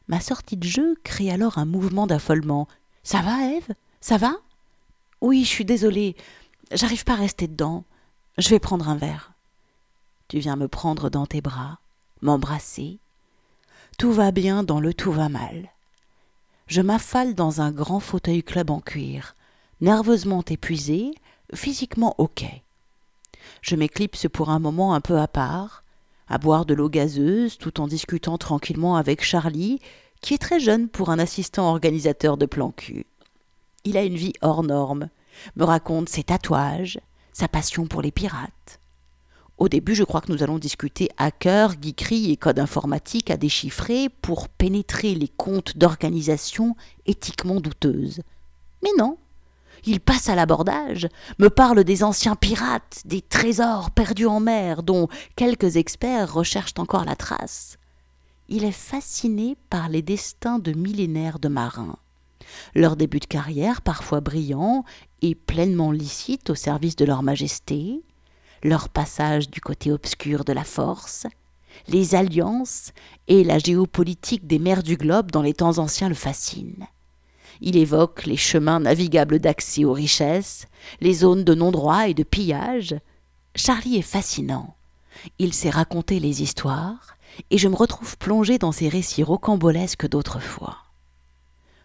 Ma 0.08 0.20
sortie 0.20 0.56
de 0.56 0.66
jeu 0.66 0.96
crée 1.04 1.30
alors 1.30 1.58
un 1.58 1.64
mouvement 1.64 2.06
d'affolement. 2.06 2.68
Ça 3.02 3.22
va, 3.22 3.46
Ève? 3.46 3.74
Ça 4.00 4.18
va? 4.18 4.34
Oui, 5.20 5.44
je 5.44 5.48
suis 5.48 5.64
désolée. 5.64 6.16
J'arrive 6.72 7.04
pas 7.04 7.14
à 7.14 7.16
rester 7.16 7.46
dedans. 7.48 7.84
Je 8.38 8.48
vais 8.48 8.58
prendre 8.58 8.88
un 8.88 8.96
verre. 8.96 9.32
Tu 10.28 10.38
viens 10.38 10.56
me 10.56 10.68
prendre 10.68 11.10
dans 11.10 11.26
tes 11.26 11.40
bras, 11.40 11.78
m'embrasser. 12.22 12.98
Tout 13.98 14.12
va 14.12 14.30
bien 14.30 14.62
dans 14.62 14.80
le 14.80 14.94
tout 14.94 15.12
va 15.12 15.28
mal. 15.28 15.70
Je 16.68 16.80
m'affale 16.80 17.34
dans 17.34 17.60
un 17.60 17.72
grand 17.72 18.00
fauteuil 18.00 18.44
club 18.44 18.70
en 18.70 18.80
cuir, 18.80 19.34
nerveusement 19.80 20.44
épuisé, 20.48 21.12
physiquement 21.54 22.14
ok. 22.18 22.44
Je 23.62 23.76
m'éclipse 23.76 24.26
pour 24.32 24.50
un 24.50 24.58
moment 24.58 24.94
un 24.94 25.00
peu 25.00 25.18
à 25.18 25.28
part, 25.28 25.84
à 26.28 26.38
boire 26.38 26.64
de 26.64 26.74
l'eau 26.74 26.88
gazeuse 26.88 27.58
tout 27.58 27.80
en 27.80 27.88
discutant 27.88 28.38
tranquillement 28.38 28.96
avec 28.96 29.22
Charlie, 29.22 29.80
qui 30.20 30.34
est 30.34 30.38
très 30.38 30.60
jeune 30.60 30.88
pour 30.88 31.10
un 31.10 31.18
assistant 31.18 31.70
organisateur 31.70 32.36
de 32.36 32.46
plan 32.46 32.70
cul. 32.70 33.06
Il 33.84 33.96
a 33.96 34.04
une 34.04 34.16
vie 34.16 34.34
hors 34.42 34.62
norme, 34.62 35.08
me 35.56 35.64
raconte 35.64 36.08
ses 36.08 36.24
tatouages, 36.24 37.00
sa 37.32 37.48
passion 37.48 37.86
pour 37.86 38.02
les 38.02 38.10
pirates. 38.10 38.80
Au 39.56 39.68
début, 39.68 39.94
je 39.94 40.04
crois 40.04 40.20
que 40.20 40.32
nous 40.32 40.42
allons 40.42 40.58
discuter 40.58 41.10
hackers, 41.18 41.74
geekerie 41.82 42.30
et 42.30 42.36
code 42.36 42.58
informatique 42.58 43.30
à 43.30 43.36
déchiffrer 43.36 44.08
pour 44.08 44.48
pénétrer 44.48 45.14
les 45.14 45.28
comptes 45.28 45.76
d'organisations 45.76 46.76
éthiquement 47.04 47.60
douteuses. 47.60 48.20
Mais 48.82 48.90
non, 48.98 49.18
il 49.84 50.00
passe 50.00 50.28
à 50.28 50.34
l'abordage, 50.34 51.08
me 51.38 51.48
parle 51.48 51.84
des 51.84 52.04
anciens 52.04 52.36
pirates, 52.36 53.02
des 53.04 53.22
trésors 53.22 53.90
perdus 53.90 54.26
en 54.26 54.40
mer 54.40 54.82
dont 54.82 55.08
quelques 55.36 55.76
experts 55.76 56.32
recherchent 56.32 56.78
encore 56.78 57.04
la 57.04 57.16
trace. 57.16 57.78
Il 58.48 58.64
est 58.64 58.72
fasciné 58.72 59.56
par 59.68 59.88
les 59.88 60.02
destins 60.02 60.58
de 60.58 60.72
millénaires 60.72 61.38
de 61.38 61.48
marins. 61.48 61.96
Leur 62.74 62.96
début 62.96 63.20
de 63.20 63.26
carrière, 63.26 63.80
parfois 63.80 64.20
brillant 64.20 64.84
et 65.22 65.34
pleinement 65.34 65.92
licite 65.92 66.50
au 66.50 66.54
service 66.54 66.96
de 66.96 67.04
leur 67.04 67.22
majesté, 67.22 68.02
leur 68.62 68.88
passage 68.88 69.50
du 69.50 69.60
côté 69.60 69.92
obscur 69.92 70.44
de 70.44 70.52
la 70.52 70.64
force, 70.64 71.26
les 71.88 72.14
alliances 72.14 72.92
et 73.28 73.44
la 73.44 73.58
géopolitique 73.58 74.46
des 74.46 74.58
mers 74.58 74.82
du 74.82 74.96
globe 74.96 75.30
dans 75.30 75.42
les 75.42 75.54
temps 75.54 75.78
anciens 75.78 76.08
le 76.08 76.14
fascinent. 76.14 76.86
Il 77.60 77.76
évoque 77.76 78.24
les 78.24 78.36
chemins 78.36 78.80
navigables 78.80 79.38
d'accès 79.38 79.84
aux 79.84 79.92
richesses, 79.92 80.66
les 81.00 81.12
zones 81.12 81.44
de 81.44 81.54
non-droit 81.54 82.08
et 82.08 82.14
de 82.14 82.22
pillage. 82.22 82.94
Charlie 83.54 83.96
est 83.96 84.02
fascinant. 84.02 84.74
Il 85.38 85.52
sait 85.52 85.70
raconter 85.70 86.20
les 86.20 86.42
histoires, 86.42 87.16
et 87.50 87.58
je 87.58 87.68
me 87.68 87.76
retrouve 87.76 88.16
plongé 88.16 88.58
dans 88.58 88.72
ces 88.72 88.88
récits 88.88 89.22
rocambolesques 89.22 90.08
d'autrefois. 90.08 90.78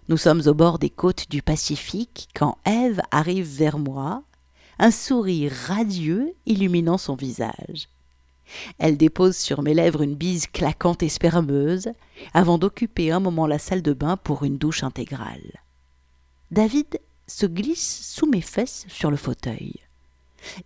Nous 0.08 0.18
sommes 0.18 0.44
au 0.46 0.54
bord 0.54 0.80
des 0.80 0.90
côtes 0.90 1.30
du 1.30 1.42
Pacifique 1.42 2.30
quand 2.36 2.58
Ève 2.66 3.02
arrive 3.12 3.48
vers 3.48 3.80
moi, 3.80 4.24
un 4.80 4.92
sourire 4.92 5.52
radieux 5.68 6.34
illuminant 6.46 6.98
son 6.98 7.16
visage. 7.16 7.90
Elle 8.78 8.98
dépose 8.98 9.36
sur 9.36 9.64
mes 9.64 9.74
lèvres 9.74 10.04
une 10.04 10.16
bise 10.16 10.48
claquante 10.48 11.02
et 11.02 11.10
spermeuse, 11.10 11.90
avant 12.34 12.60
d'occuper 12.60 13.12
un 13.12 13.20
moment 13.20 13.48
la 13.48 13.58
salle 13.58 13.82
de 13.82 13.94
bain 13.94 14.18
pour 14.18 14.44
une 14.44 14.58
douche 14.58 14.84
intégrale. 14.84 15.65
David 16.52 17.00
se 17.28 17.46
glisse 17.46 18.08
sous 18.14 18.28
mes 18.28 18.42
fesses 18.42 18.86
sur 18.88 19.10
le 19.10 19.18
fauteuil, 19.18 19.74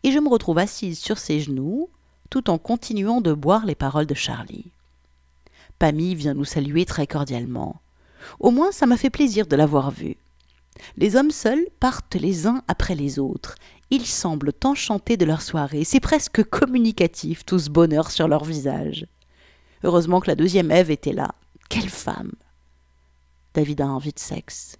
et 0.03 0.12
je 0.12 0.19
me 0.19 0.29
retrouve 0.29 0.57
assise 0.57 1.00
sur 1.00 1.17
ses 1.17 1.39
genoux, 1.39 1.89
tout 2.29 2.50
en 2.50 2.57
continuant 2.57 3.21
de 3.21 3.33
boire 3.33 3.65
les 3.65 3.75
paroles 3.75 4.05
de 4.05 4.13
Charlie. 4.13 4.71
Pammy 5.79 6.15
vient 6.15 6.33
nous 6.33 6.45
saluer 6.45 6.86
très 6.86 7.07
cordialement. 7.07 7.81
Au 8.39 8.51
moins, 8.51 8.71
ça 8.71 8.86
m'a 8.86 8.98
fait 8.98 9.09
plaisir 9.09 9.48
de 9.48 9.55
l'avoir 9.55 9.91
vue. 9.91 10.17
Les 10.98 11.15
hommes 11.15 11.31
seuls 11.31 11.65
partent 11.79 12.15
les 12.15 12.45
uns 12.45 12.62
après 12.67 12.95
les 12.95 13.17
autres, 13.17 13.55
ils 13.89 14.05
semblent 14.05 14.53
enchantés 14.63 15.17
de 15.17 15.25
leur 15.25 15.41
soirée. 15.41 15.83
C'est 15.83 16.00
presque 16.00 16.43
communicatif, 16.43 17.45
tout 17.45 17.57
ce 17.57 17.69
bonheur 17.69 18.12
sur 18.12 18.27
leur 18.27 18.43
visage. 18.43 19.07
Heureusement 19.83 20.19
que 20.19 20.27
la 20.27 20.36
deuxième 20.36 20.71
Ève 20.71 20.91
était 20.91 21.13
là. 21.13 21.33
Quelle 21.69 21.89
femme 21.89 22.33
David 23.53 23.81
a 23.81 23.88
envie 23.88 24.13
de 24.13 24.19
sexe. 24.19 24.77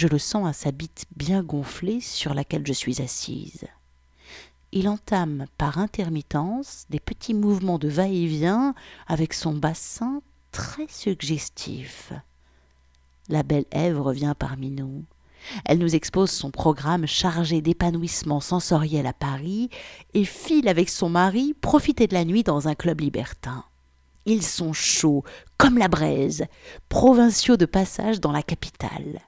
Je 0.00 0.08
le 0.08 0.18
sens 0.18 0.48
à 0.48 0.54
sa 0.54 0.72
bite 0.72 1.04
bien 1.14 1.42
gonflée 1.42 2.00
sur 2.00 2.32
laquelle 2.32 2.66
je 2.66 2.72
suis 2.72 3.02
assise. 3.02 3.66
Il 4.72 4.88
entame 4.88 5.44
par 5.58 5.76
intermittence 5.76 6.86
des 6.88 7.00
petits 7.00 7.34
mouvements 7.34 7.76
de 7.78 7.88
va-et-vient 7.88 8.74
avec 9.08 9.34
son 9.34 9.52
bassin 9.52 10.22
très 10.52 10.86
suggestif. 10.88 12.14
La 13.28 13.42
belle 13.42 13.66
Ève 13.72 14.00
revient 14.00 14.32
parmi 14.38 14.70
nous. 14.70 15.04
Elle 15.66 15.80
nous 15.80 15.94
expose 15.94 16.30
son 16.30 16.50
programme 16.50 17.04
chargé 17.04 17.60
d'épanouissement 17.60 18.40
sensoriel 18.40 19.06
à 19.06 19.12
Paris 19.12 19.68
et 20.14 20.24
file 20.24 20.68
avec 20.68 20.88
son 20.88 21.10
mari 21.10 21.52
profiter 21.60 22.06
de 22.06 22.14
la 22.14 22.24
nuit 22.24 22.42
dans 22.42 22.68
un 22.68 22.74
club 22.74 23.02
libertin. 23.02 23.64
Ils 24.24 24.44
sont 24.44 24.72
chauds, 24.72 25.24
comme 25.58 25.76
la 25.76 25.88
braise, 25.88 26.46
provinciaux 26.88 27.58
de 27.58 27.66
passage 27.66 28.18
dans 28.18 28.32
la 28.32 28.42
capitale. 28.42 29.20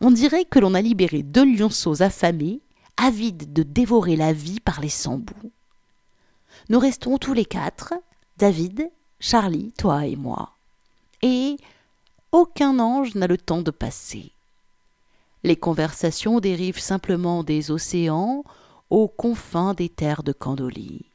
On 0.00 0.10
dirait 0.10 0.44
que 0.44 0.58
l'on 0.58 0.74
a 0.74 0.80
libéré 0.80 1.22
deux 1.22 1.44
lionceaux 1.44 2.02
affamés, 2.02 2.60
avides 2.96 3.52
de 3.52 3.62
dévorer 3.62 4.16
la 4.16 4.32
vie 4.32 4.60
par 4.60 4.80
les 4.80 4.88
sans-bouts. 4.88 5.52
Nous 6.68 6.78
restons 6.78 7.18
tous 7.18 7.32
les 7.32 7.44
quatre, 7.44 7.94
David, 8.38 8.90
Charlie, 9.20 9.72
toi 9.78 10.06
et 10.06 10.16
moi. 10.16 10.50
Et 11.22 11.56
aucun 12.32 12.78
ange 12.78 13.14
n'a 13.14 13.26
le 13.26 13.38
temps 13.38 13.62
de 13.62 13.70
passer. 13.70 14.32
Les 15.44 15.56
conversations 15.56 16.40
dérivent 16.40 16.78
simplement 16.78 17.42
des 17.42 17.70
océans 17.70 18.44
aux 18.90 19.08
confins 19.08 19.74
des 19.74 19.88
terres 19.88 20.22
de 20.22 20.32
Candolie. 20.32 21.06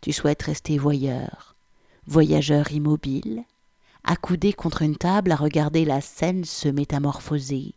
Tu 0.00 0.12
souhaites 0.12 0.42
rester 0.42 0.76
voyeur, 0.76 1.54
voyageur 2.06 2.72
immobile, 2.72 3.44
accoudé 4.04 4.52
contre 4.52 4.82
une 4.82 4.96
table 4.96 5.32
à 5.32 5.36
regarder 5.36 5.84
la 5.84 6.00
scène 6.00 6.44
se 6.44 6.68
métamorphoser, 6.68 7.74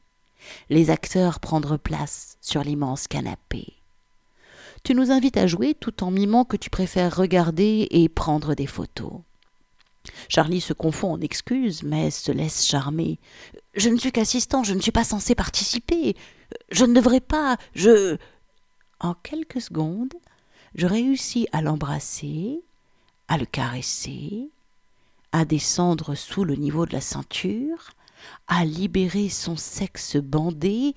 les 0.70 0.90
acteurs 0.90 1.40
prendre 1.40 1.78
place 1.78 2.38
sur 2.42 2.64
l'immense 2.64 3.08
canapé. 3.08 3.74
Tu 4.84 4.94
nous 4.96 5.12
invites 5.12 5.38
à 5.38 5.48
jouer 5.48 5.74
tout 5.74 6.04
en 6.04 6.12
mimant 6.12 6.46
que 6.46 6.58
tu 6.58 6.70
préfères 6.70 7.16
regarder 7.16 7.88
et 7.92 8.10
prendre 8.10 8.54
des 8.56 8.68
photos. 8.68 9.22
Charlie 10.30 10.62
se 10.62 10.74
confond 10.74 11.14
en 11.14 11.22
excuses, 11.22 11.84
mais 11.84 12.12
se 12.12 12.32
laisse 12.32 12.66
charmer. 12.66 13.20
Je 13.76 13.90
ne 13.90 13.98
suis 13.98 14.12
qu'assistant, 14.12 14.64
je 14.64 14.74
ne 14.74 14.80
suis 14.80 14.92
pas 14.92 15.04
censé 15.04 15.36
participer. 15.36 16.16
Je 16.72 16.86
ne 16.86 16.94
devrais 16.94 17.20
pas. 17.20 17.58
Je. 17.74 18.18
En 19.00 19.14
quelques 19.14 19.62
secondes, 19.62 20.14
je 20.76 20.88
réussis 20.88 21.48
à 21.52 21.62
l'embrasser, 21.62 22.62
à 23.28 23.38
le 23.38 23.46
caresser, 23.46 24.50
à 25.32 25.46
descendre 25.46 26.16
sous 26.16 26.44
le 26.44 26.56
niveau 26.56 26.86
de 26.86 26.94
la 26.94 27.02
ceinture, 27.02 27.92
à 28.48 28.66
libérer 28.66 29.30
son 29.30 29.56
sexe 29.56 30.18
bandé 30.18 30.96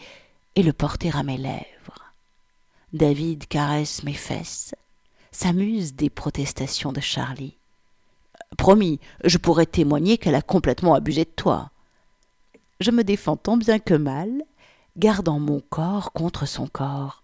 et 0.57 0.63
le 0.63 0.73
porter 0.73 1.11
à 1.15 1.23
mes 1.23 1.39
lèvres. 1.39 2.15
David 2.93 3.47
caresse 3.47 4.03
mes 4.03 4.15
fesses, 4.15 4.75
s'amuse 5.31 5.95
des 5.95 6.11
protestations 6.11 6.93
de 6.93 7.01
Charlie. 7.01 7.57
Promis, 8.57 8.99
je 9.25 9.39
pourrais 9.39 9.67
témoigner 9.67 10.19
qu'elle 10.19 10.35
a 10.35 10.43
complètement 10.43 10.95
abusé 10.95 11.25
de 11.25 11.31
toi. 11.31 11.71
Je 12.81 12.91
me 12.91 13.05
défends 13.05 13.37
tant 13.37 13.57
bien 13.57 13.79
que 13.79 13.95
mal, 13.95 14.43
gardant 14.97 15.39
mon 15.39 15.61
corps 15.61 16.13
contre 16.13 16.47
son 16.47 16.67
corps. 16.67 17.23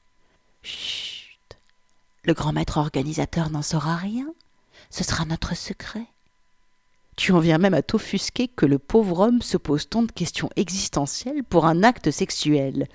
Chut. 0.63 1.57
Le 2.23 2.35
grand 2.35 2.53
maître 2.53 2.79
organisateur 2.79 3.51
n'en 3.51 3.63
saura 3.63 3.97
rien. 3.97 4.27
Ce 4.91 5.05
sera 5.05 5.25
notre 5.25 5.57
secret. 5.57 6.07
Tu 7.17 7.33
en 7.33 7.41
viens 7.41 7.59
même 7.59 7.75
à 7.75 7.83
t'offusquer 7.83 8.47
que 8.47 8.67
le 8.67 8.79
pauvre 8.79 9.21
homme 9.21 9.41
se 9.41 9.57
pose 9.57 9.89
tant 9.89 10.03
de 10.03 10.13
questions 10.13 10.51
existentielles 10.57 11.43
pour 11.43 11.65
un 11.67 11.83
acte 11.83 12.11
sexuel. 12.11 12.89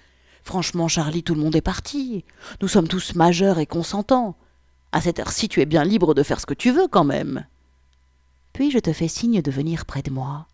Franchement, 0.44 0.88
Charlie, 0.88 1.24
tout 1.24 1.36
le 1.36 1.42
monde 1.42 1.56
est 1.56 1.62
parti. 1.62 2.24
Nous 2.62 2.68
sommes 2.68 2.88
tous 2.88 3.16
majeurs 3.16 3.60
et 3.60 3.66
consentants. 3.66 4.36
À 4.92 5.02
cette 5.02 5.20
heure-ci, 5.20 5.50
tu 5.50 5.62
es 5.62 5.66
bien 5.66 5.84
libre 5.84 6.14
de 6.14 6.24
faire 6.24 6.40
ce 6.40 6.46
que 6.46 6.54
tu 6.54 6.72
veux 6.72 6.88
quand 6.88 7.04
même. 7.04 7.46
Puis 8.54 8.70
je 8.70 8.80
te 8.80 8.94
fais 8.94 9.08
signe 9.08 9.42
de 9.42 9.52
venir 9.52 9.86
près 9.86 10.02
de 10.04 10.12
moi. 10.12 10.46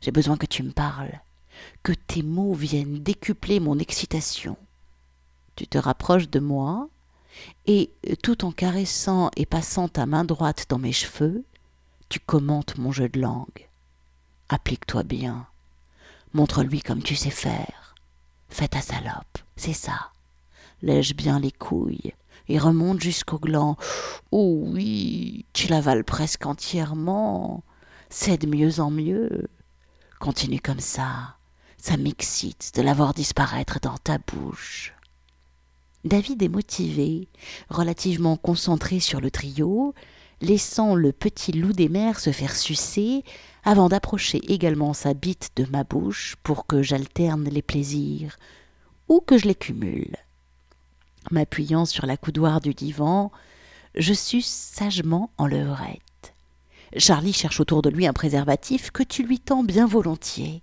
J'ai 0.00 0.10
besoin 0.10 0.36
que 0.36 0.46
tu 0.46 0.62
me 0.62 0.70
parles, 0.70 1.20
que 1.82 1.92
tes 1.92 2.22
mots 2.22 2.54
viennent 2.54 3.02
décupler 3.02 3.60
mon 3.60 3.78
excitation. 3.78 4.56
Tu 5.56 5.66
te 5.66 5.78
rapproches 5.78 6.28
de 6.28 6.40
moi, 6.40 6.88
et 7.66 7.90
tout 8.22 8.44
en 8.44 8.52
caressant 8.52 9.30
et 9.36 9.46
passant 9.46 9.88
ta 9.88 10.06
main 10.06 10.24
droite 10.24 10.66
dans 10.68 10.78
mes 10.78 10.92
cheveux, 10.92 11.44
tu 12.14 12.20
commentes 12.20 12.78
mon 12.78 12.92
jeu 12.92 13.08
de 13.08 13.20
langue. 13.20 13.68
Applique-toi 14.48 15.02
bien. 15.02 15.48
Montre-lui 16.32 16.80
comme 16.80 17.02
tu 17.02 17.16
sais 17.16 17.28
faire. 17.28 17.96
Fais 18.48 18.68
ta 18.68 18.80
salope, 18.80 19.38
c'est 19.56 19.72
ça. 19.72 20.12
Lèche 20.80 21.16
bien 21.16 21.40
les 21.40 21.50
couilles 21.50 22.14
et 22.46 22.60
remonte 22.60 23.00
jusqu'au 23.00 23.40
gland. 23.40 23.76
Oh 24.30 24.62
oui, 24.64 25.44
tu 25.54 25.66
l'avales 25.66 26.04
presque 26.04 26.46
entièrement. 26.46 27.64
C'est 28.10 28.42
de 28.42 28.46
mieux 28.46 28.78
en 28.78 28.92
mieux. 28.92 29.48
Continue 30.20 30.60
comme 30.60 30.78
ça. 30.78 31.34
Ça 31.78 31.96
m'excite 31.96 32.70
de 32.76 32.82
l'avoir 32.82 33.12
disparaître 33.12 33.80
dans 33.80 33.98
ta 33.98 34.18
bouche. 34.18 34.94
David 36.04 36.44
est 36.44 36.48
motivé, 36.48 37.26
relativement 37.70 38.36
concentré 38.36 39.00
sur 39.00 39.20
le 39.20 39.32
trio, 39.32 39.94
laissant 40.44 40.94
le 40.94 41.12
petit 41.12 41.52
loup 41.52 41.72
des 41.72 41.88
mers 41.88 42.20
se 42.20 42.30
faire 42.30 42.54
sucer, 42.54 43.24
avant 43.64 43.88
d'approcher 43.88 44.40
également 44.52 44.92
sa 44.92 45.14
bite 45.14 45.50
de 45.56 45.66
ma 45.70 45.84
bouche 45.84 46.36
pour 46.42 46.66
que 46.66 46.82
j'alterne 46.82 47.44
les 47.44 47.62
plaisirs, 47.62 48.36
ou 49.08 49.20
que 49.20 49.38
je 49.38 49.46
les 49.46 49.54
cumule. 49.54 50.16
M'appuyant 51.30 51.86
sur 51.86 52.06
la 52.06 52.16
coudoir 52.16 52.60
du 52.60 52.74
divan, 52.74 53.32
je 53.94 54.12
suce 54.12 54.46
sagement 54.46 55.30
en 55.38 55.46
levrette. 55.46 56.34
Charlie 56.96 57.32
cherche 57.32 57.60
autour 57.60 57.82
de 57.82 57.90
lui 57.90 58.06
un 58.06 58.12
préservatif 58.12 58.90
que 58.90 59.02
tu 59.02 59.24
lui 59.24 59.40
tends 59.40 59.64
bien 59.64 59.86
volontiers. 59.86 60.62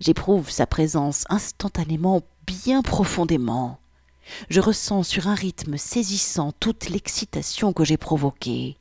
J'éprouve 0.00 0.50
sa 0.50 0.66
présence 0.66 1.24
instantanément 1.28 2.22
bien 2.46 2.82
profondément. 2.82 3.78
Je 4.48 4.60
ressens 4.60 5.04
sur 5.04 5.28
un 5.28 5.34
rythme 5.34 5.76
saisissant 5.76 6.52
toute 6.52 6.88
l'excitation 6.88 7.72
que 7.72 7.84
j'ai 7.84 7.96
provoquée. 7.96 8.76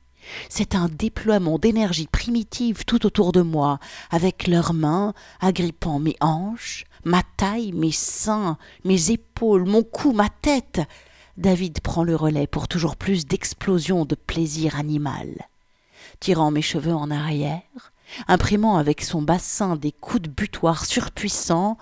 C'est 0.49 0.75
un 0.75 0.89
déploiement 0.89 1.59
d'énergie 1.59 2.07
primitive 2.07 2.85
tout 2.85 3.05
autour 3.05 3.31
de 3.31 3.41
moi, 3.41 3.79
avec 4.09 4.47
leurs 4.47 4.73
mains 4.73 5.13
agrippant 5.39 5.99
mes 5.99 6.15
hanches, 6.19 6.85
ma 7.03 7.21
taille, 7.37 7.71
mes 7.73 7.91
seins, 7.91 8.57
mes 8.83 9.11
épaules, 9.11 9.65
mon 9.65 9.83
cou, 9.83 10.11
ma 10.11 10.29
tête. 10.29 10.81
David 11.37 11.81
prend 11.81 12.03
le 12.03 12.15
relais 12.15 12.47
pour 12.47 12.67
toujours 12.67 12.95
plus 12.95 13.25
d'explosions 13.25 14.05
de 14.05 14.15
plaisir 14.15 14.77
animal. 14.77 15.29
Tirant 16.19 16.49
mes 16.49 16.61
cheveux 16.61 16.95
en 16.95 17.11
arrière, 17.11 17.61
imprimant 18.27 18.77
avec 18.77 19.03
son 19.03 19.21
bassin 19.21 19.75
des 19.75 19.91
coups 19.91 20.23
de 20.23 20.29
butoir 20.29 20.85
surpuissants, 20.85 21.77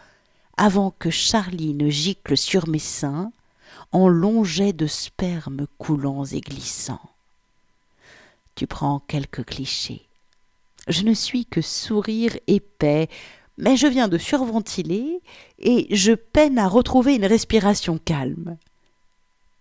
avant 0.57 0.91
que 0.91 1.09
Charlie 1.09 1.73
ne 1.73 1.89
gicle 1.89 2.37
sur 2.37 2.67
mes 2.67 2.79
seins, 2.79 3.31
en 3.93 4.07
longs 4.09 4.43
jets 4.43 4.73
de 4.73 4.87
sperme 4.87 5.67
coulants 5.77 6.25
et 6.25 6.41
glissants. 6.41 7.09
Tu 8.55 8.67
prends 8.67 8.99
quelques 8.99 9.45
clichés. 9.45 10.07
Je 10.87 11.03
ne 11.03 11.13
suis 11.13 11.45
que 11.45 11.61
sourire 11.61 12.37
épais, 12.47 13.07
mais 13.57 13.77
je 13.77 13.87
viens 13.87 14.07
de 14.07 14.17
surventiler 14.17 15.21
et 15.59 15.95
je 15.95 16.13
peine 16.13 16.59
à 16.59 16.67
retrouver 16.67 17.15
une 17.15 17.25
respiration 17.25 17.97
calme. 17.97 18.57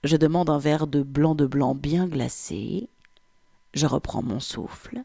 Je 0.02 0.16
demande 0.16 0.50
un 0.50 0.58
verre 0.58 0.86
de 0.86 1.02
blanc 1.02 1.34
de 1.34 1.46
blanc 1.46 1.74
bien 1.74 2.06
glacé. 2.06 2.88
Je 3.74 3.86
reprends 3.86 4.22
mon 4.22 4.40
souffle, 4.40 5.02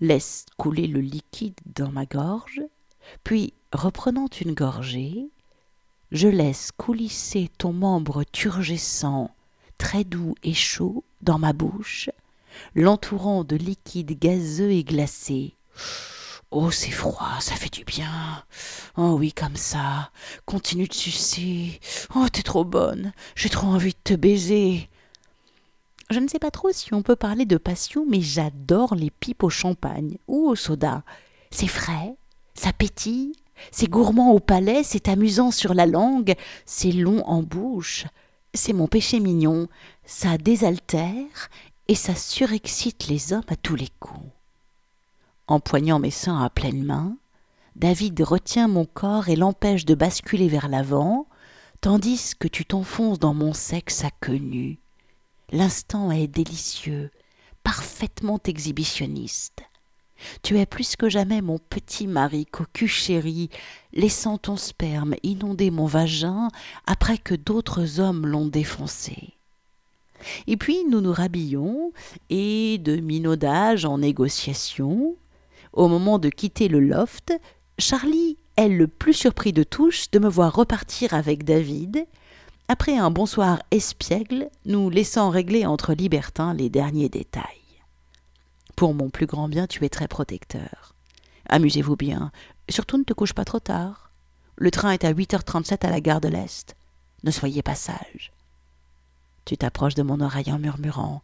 laisse 0.00 0.46
couler 0.56 0.86
le 0.86 1.00
liquide 1.00 1.58
dans 1.66 1.92
ma 1.92 2.04
gorge, 2.04 2.62
puis, 3.24 3.54
reprenant 3.72 4.28
une 4.40 4.54
gorgée, 4.54 5.28
je 6.10 6.28
laisse 6.28 6.70
coulisser 6.76 7.50
ton 7.58 7.72
membre 7.72 8.24
turgescent, 8.24 9.30
très 9.76 10.04
doux 10.04 10.34
et 10.42 10.54
chaud, 10.54 11.04
dans 11.20 11.38
ma 11.38 11.52
bouche, 11.52 12.10
l'entourant 12.74 13.44
de 13.44 13.56
liquide 13.56 14.18
gazeux 14.18 14.70
et 14.70 14.84
glacé. 14.84 15.54
Oh, 16.50 16.70
c'est 16.70 16.90
froid, 16.90 17.36
ça 17.40 17.56
fait 17.56 17.72
du 17.72 17.84
bien. 17.84 18.42
Oh 18.96 19.16
oui, 19.18 19.34
comme 19.34 19.56
ça. 19.56 20.10
Continue 20.46 20.88
de 20.88 20.94
sucer. 20.94 21.78
Oh, 22.14 22.26
t'es 22.32 22.42
trop 22.42 22.64
bonne. 22.64 23.12
J'ai 23.34 23.50
trop 23.50 23.66
envie 23.66 23.92
de 23.92 23.98
te 24.02 24.14
baiser. 24.14 24.88
Je 26.10 26.20
ne 26.20 26.28
sais 26.28 26.38
pas 26.38 26.50
trop 26.50 26.72
si 26.72 26.94
on 26.94 27.02
peut 27.02 27.16
parler 27.16 27.44
de 27.44 27.58
passion, 27.58 28.06
mais 28.08 28.22
j'adore 28.22 28.94
les 28.94 29.10
pipes 29.10 29.42
au 29.42 29.50
champagne 29.50 30.16
ou 30.26 30.48
au 30.48 30.56
soda. 30.56 31.02
C'est 31.50 31.66
frais, 31.66 32.16
ça 32.54 32.72
pétille, 32.72 33.32
c'est 33.70 33.88
gourmand 33.88 34.32
au 34.32 34.40
palais, 34.40 34.82
c'est 34.82 35.08
amusant 35.08 35.50
sur 35.50 35.74
la 35.74 35.86
langue, 35.86 36.34
c'est 36.66 36.92
long 36.92 37.24
en 37.26 37.42
bouche. 37.42 38.06
C'est 38.54 38.72
mon 38.72 38.86
péché 38.86 39.20
mignon, 39.20 39.68
ça 40.04 40.38
désaltère 40.38 41.50
et 41.86 41.94
ça 41.94 42.14
surexcite 42.14 43.08
les 43.08 43.32
hommes 43.32 43.42
à 43.48 43.56
tous 43.56 43.76
les 43.76 43.88
coups. 44.00 44.30
Empoignant 45.46 45.98
mes 45.98 46.10
seins 46.10 46.42
à 46.42 46.50
pleine 46.50 46.84
main, 46.84 47.16
David 47.76 48.20
retient 48.20 48.68
mon 48.68 48.84
corps 48.84 49.28
et 49.28 49.36
l'empêche 49.36 49.84
de 49.84 49.94
basculer 49.94 50.48
vers 50.48 50.68
l'avant, 50.68 51.26
tandis 51.80 52.32
que 52.38 52.48
tu 52.48 52.64
t'enfonces 52.64 53.18
dans 53.18 53.34
mon 53.34 53.54
sexe 53.54 54.04
à 54.04 54.10
queue. 54.10 54.76
L'instant 55.50 56.10
est 56.10 56.26
délicieux, 56.26 57.10
parfaitement 57.62 58.40
exhibitionniste. 58.44 59.62
Tu 60.42 60.58
es 60.58 60.66
plus 60.66 60.96
que 60.96 61.08
jamais 61.08 61.40
mon 61.42 61.58
petit 61.58 62.06
mari 62.06 62.46
cocu 62.46 62.88
chéri, 62.88 63.50
laissant 63.92 64.38
ton 64.38 64.56
sperme 64.56 65.14
inonder 65.22 65.70
mon 65.70 65.86
vagin 65.86 66.48
après 66.86 67.18
que 67.18 67.34
d'autres 67.34 68.00
hommes 68.00 68.26
l'ont 68.26 68.46
défoncé. 68.46 69.34
Et 70.46 70.56
puis 70.56 70.84
nous 70.90 71.00
nous 71.00 71.12
rhabillons, 71.12 71.92
et 72.30 72.78
de 72.78 72.96
minaudage 72.96 73.84
en 73.84 73.98
négociation, 73.98 75.16
au 75.72 75.88
moment 75.88 76.18
de 76.18 76.28
quitter 76.28 76.68
le 76.68 76.80
loft, 76.80 77.32
Charlie 77.78 78.36
est 78.56 78.68
le 78.68 78.88
plus 78.88 79.14
surpris 79.14 79.52
de 79.52 79.62
tous 79.62 80.10
de 80.10 80.18
me 80.18 80.28
voir 80.28 80.54
repartir 80.54 81.14
avec 81.14 81.44
David, 81.44 82.06
après 82.66 82.98
un 82.98 83.10
bonsoir 83.10 83.62
espiègle, 83.70 84.50
nous 84.66 84.90
laissant 84.90 85.30
régler 85.30 85.64
entre 85.64 85.94
libertins 85.94 86.52
les 86.52 86.68
derniers 86.68 87.08
détails. 87.08 87.57
Pour 88.78 88.94
mon 88.94 89.10
plus 89.10 89.26
grand 89.26 89.48
bien, 89.48 89.66
tu 89.66 89.84
es 89.84 89.88
très 89.88 90.06
protecteur. 90.06 90.94
Amusez-vous 91.48 91.96
bien. 91.96 92.30
Surtout 92.68 92.96
ne 92.96 93.02
te 93.02 93.12
couche 93.12 93.32
pas 93.32 93.44
trop 93.44 93.58
tard. 93.58 94.12
Le 94.54 94.70
train 94.70 94.92
est 94.92 95.02
à 95.02 95.12
8h37 95.12 95.84
à 95.84 95.90
la 95.90 96.00
gare 96.00 96.20
de 96.20 96.28
l'Est. 96.28 96.76
Ne 97.24 97.32
soyez 97.32 97.60
pas 97.60 97.74
sage. 97.74 98.30
Tu 99.46 99.56
t'approches 99.56 99.96
de 99.96 100.04
mon 100.04 100.20
oreille 100.20 100.52
en 100.52 100.60
murmurant 100.60 101.22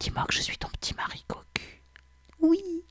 Dis-moi 0.00 0.24
que 0.24 0.34
je 0.34 0.40
suis 0.40 0.58
ton 0.58 0.66
petit 0.70 0.92
mari 0.96 1.24
cocu. 1.28 1.82
Oui, 2.40 2.82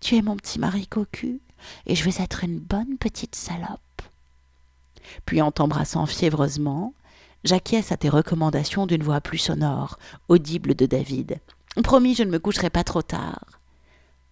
tu 0.00 0.16
es 0.16 0.22
mon 0.22 0.38
petit 0.38 0.58
mari 0.58 0.86
cocu, 0.86 1.42
et 1.84 1.94
je 1.94 2.08
vais 2.08 2.24
être 2.24 2.42
une 2.42 2.58
bonne 2.58 2.96
petite 2.96 3.34
salope. 3.34 4.00
Puis 5.26 5.42
en 5.42 5.52
t'embrassant 5.52 6.06
fiévreusement, 6.06 6.94
j'acquiesce 7.44 7.92
à 7.92 7.98
tes 7.98 8.08
recommandations 8.08 8.86
d'une 8.86 9.02
voix 9.02 9.20
plus 9.20 9.36
sonore, 9.36 9.98
audible 10.28 10.74
de 10.74 10.86
David. 10.86 11.38
Promis, 11.82 12.14
je 12.14 12.22
ne 12.22 12.30
me 12.30 12.38
coucherai 12.38 12.70
pas 12.70 12.84
trop 12.84 13.02
tard. 13.02 13.60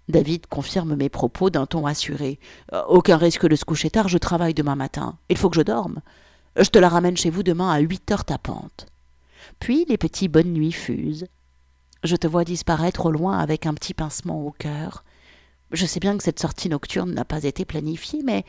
David 0.09 0.47
confirme 0.47 0.97
mes 0.97 1.09
propos 1.09 1.51
d'un 1.51 1.67
ton 1.67 1.87
assuré. 1.87 2.39
Euh, 2.73 2.83
aucun 2.89 3.17
risque 3.17 3.47
de 3.47 3.57
se 3.57 3.65
coucher 3.65 3.91
tard, 3.91 4.09
je 4.09 4.19
travaille 4.19 4.55
demain 4.55 4.77
matin. 4.77 5.19
Il 5.29 5.39
faut 5.39 5.51
que 5.51 5.57
je 5.57 5.63
dorme. 5.63 6.01
Je 6.57 6.69
te 6.69 6.79
la 6.79 6.89
ramène 6.89 7.17
chez 7.17 7.31
vous 7.31 7.43
demain 7.43 7.71
à 7.71 7.79
huit 7.81 8.11
heures 8.11 8.25
tapante. 8.25 8.87
Puis 9.61 9.85
les 9.89 9.99
petits 9.99 10.29
bonnes 10.29 10.53
nuits 10.53 10.73
fusent. 10.73 11.27
Je 12.03 12.17
te 12.17 12.27
vois 12.27 12.45
disparaître 12.45 13.07
au 13.07 13.11
loin 13.11 13.39
avec 13.39 13.67
un 13.67 13.75
petit 13.75 13.95
pincement 13.95 14.47
au 14.47 14.51
cœur. 14.51 15.05
Je 15.73 15.87
sais 15.87 16.01
bien 16.01 16.17
que 16.17 16.23
cette 16.23 16.41
sortie 16.41 16.69
nocturne 16.69 17.13
n'a 17.13 17.25
pas 17.25 17.45
été 17.45 17.65
planifiée, 17.65 18.23
mais 18.23 18.45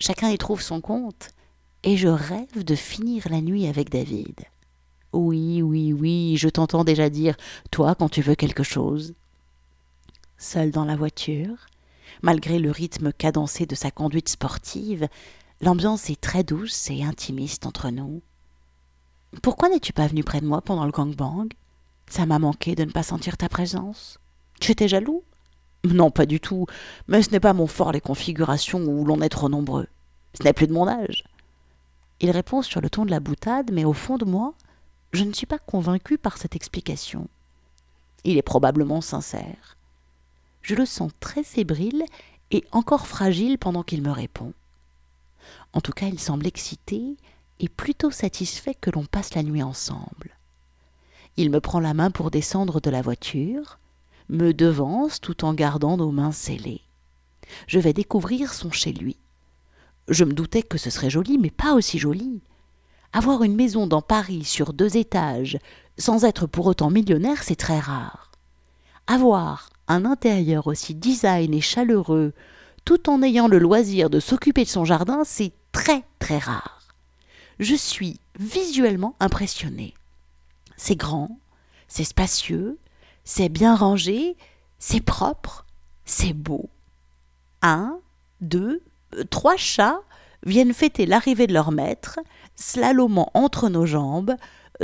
chacun 0.00 0.28
y 0.28 0.38
trouve 0.38 0.60
son 0.60 0.80
compte. 0.80 1.28
Et 1.84 1.96
je 1.96 2.08
rêve 2.08 2.64
de 2.64 2.74
finir 2.74 3.28
la 3.30 3.40
nuit 3.40 3.68
avec 3.68 3.90
David. 3.90 4.40
Oui, 5.12 5.62
oui, 5.62 5.92
oui, 5.92 6.36
je 6.36 6.48
t'entends 6.48 6.84
déjà 6.84 7.10
dire, 7.10 7.36
toi, 7.70 7.94
quand 7.94 8.08
tu 8.08 8.22
veux 8.22 8.34
quelque 8.34 8.62
chose. 8.62 9.14
Seul 10.38 10.70
dans 10.70 10.84
la 10.84 10.96
voiture, 10.96 11.66
malgré 12.22 12.58
le 12.58 12.70
rythme 12.70 13.12
cadencé 13.12 13.66
de 13.66 13.74
sa 13.74 13.90
conduite 13.90 14.28
sportive, 14.28 15.08
l'ambiance 15.60 16.10
est 16.10 16.20
très 16.20 16.44
douce 16.44 16.90
et 16.90 17.02
intimiste 17.02 17.66
entre 17.66 17.90
nous. 17.90 18.20
Pourquoi 19.42 19.68
n'es-tu 19.68 19.92
pas 19.92 20.06
venu 20.06 20.22
près 20.22 20.40
de 20.40 20.46
moi 20.46 20.60
pendant 20.60 20.84
le 20.84 20.92
gangbang? 20.92 21.48
Ça 22.08 22.26
m'a 22.26 22.38
manqué 22.38 22.74
de 22.74 22.84
ne 22.84 22.92
pas 22.92 23.02
sentir 23.02 23.36
ta 23.36 23.48
présence. 23.48 24.18
Tu 24.60 24.72
étais 24.72 24.88
jaloux? 24.88 25.24
Non, 25.84 26.10
pas 26.10 26.26
du 26.26 26.40
tout, 26.40 26.66
mais 27.08 27.22
ce 27.22 27.30
n'est 27.30 27.40
pas 27.40 27.52
mon 27.52 27.66
fort 27.66 27.92
les 27.92 28.00
configurations 28.00 28.84
où 28.84 29.04
l'on 29.04 29.20
est 29.20 29.28
trop 29.28 29.48
nombreux. 29.48 29.86
Ce 30.38 30.42
n'est 30.42 30.52
plus 30.52 30.66
de 30.66 30.72
mon 30.72 30.88
âge. 30.88 31.24
Il 32.20 32.30
répond 32.30 32.62
sur 32.62 32.80
le 32.80 32.90
ton 32.90 33.04
de 33.04 33.10
la 33.10 33.20
boutade, 33.20 33.70
mais 33.72 33.84
au 33.84 33.92
fond 33.92 34.16
de 34.16 34.24
moi, 34.24 34.54
je 35.16 35.24
ne 35.24 35.32
suis 35.32 35.46
pas 35.46 35.58
convaincu 35.58 36.18
par 36.18 36.36
cette 36.36 36.54
explication. 36.54 37.28
Il 38.24 38.36
est 38.36 38.42
probablement 38.42 39.00
sincère. 39.00 39.76
Je 40.62 40.74
le 40.74 40.84
sens 40.84 41.10
très 41.20 41.42
fébrile 41.42 42.04
et 42.50 42.64
encore 42.70 43.06
fragile 43.06 43.58
pendant 43.58 43.82
qu'il 43.82 44.02
me 44.02 44.10
répond. 44.10 44.52
En 45.72 45.80
tout 45.80 45.92
cas, 45.92 46.06
il 46.06 46.20
semble 46.20 46.46
excité 46.46 47.16
et 47.60 47.68
plutôt 47.68 48.10
satisfait 48.10 48.74
que 48.74 48.90
l'on 48.90 49.06
passe 49.06 49.34
la 49.34 49.42
nuit 49.42 49.62
ensemble. 49.62 50.36
Il 51.36 51.50
me 51.50 51.60
prend 51.60 51.80
la 51.80 51.94
main 51.94 52.10
pour 52.10 52.30
descendre 52.30 52.80
de 52.80 52.90
la 52.90 53.02
voiture, 53.02 53.78
me 54.28 54.52
devance 54.52 55.20
tout 55.20 55.44
en 55.44 55.54
gardant 55.54 55.96
nos 55.96 56.10
mains 56.10 56.32
scellées. 56.32 56.82
Je 57.68 57.78
vais 57.78 57.92
découvrir 57.92 58.52
son 58.52 58.70
chez 58.70 58.92
lui. 58.92 59.16
Je 60.08 60.24
me 60.24 60.32
doutais 60.32 60.62
que 60.62 60.78
ce 60.78 60.90
serait 60.90 61.10
joli, 61.10 61.38
mais 61.38 61.50
pas 61.50 61.74
aussi 61.74 61.98
joli. 61.98 62.40
Avoir 63.16 63.44
une 63.44 63.56
maison 63.56 63.86
dans 63.86 64.02
Paris 64.02 64.44
sur 64.44 64.74
deux 64.74 64.98
étages, 64.98 65.56
sans 65.96 66.26
être 66.26 66.46
pour 66.46 66.66
autant 66.66 66.90
millionnaire, 66.90 67.44
c'est 67.44 67.56
très 67.56 67.78
rare. 67.78 68.30
Avoir 69.06 69.70
un 69.88 70.04
intérieur 70.04 70.66
aussi 70.66 70.94
design 70.94 71.54
et 71.54 71.62
chaleureux, 71.62 72.34
tout 72.84 73.08
en 73.08 73.22
ayant 73.22 73.48
le 73.48 73.58
loisir 73.58 74.10
de 74.10 74.20
s'occuper 74.20 74.64
de 74.64 74.68
son 74.68 74.84
jardin, 74.84 75.22
c'est 75.24 75.52
très 75.72 76.04
très 76.18 76.36
rare. 76.36 76.82
Je 77.58 77.74
suis 77.74 78.20
visuellement 78.38 79.16
impressionné. 79.18 79.94
C'est 80.76 80.96
grand, 80.96 81.38
c'est 81.88 82.04
spacieux, 82.04 82.76
c'est 83.24 83.48
bien 83.48 83.74
rangé, 83.74 84.36
c'est 84.78 85.00
propre, 85.00 85.64
c'est 86.04 86.34
beau. 86.34 86.68
Un, 87.62 87.98
deux, 88.42 88.82
trois 89.30 89.56
chats 89.56 90.02
viennent 90.44 90.74
fêter 90.74 91.06
l'arrivée 91.06 91.46
de 91.46 91.54
leur 91.54 91.72
maître, 91.72 92.20
slalomant 92.56 93.30
entre 93.34 93.68
nos 93.68 93.86
jambes, 93.86 94.34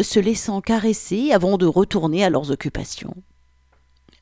se 0.00 0.20
laissant 0.20 0.60
caresser 0.60 1.32
avant 1.32 1.58
de 1.58 1.66
retourner 1.66 2.24
à 2.24 2.30
leurs 2.30 2.50
occupations. 2.50 3.16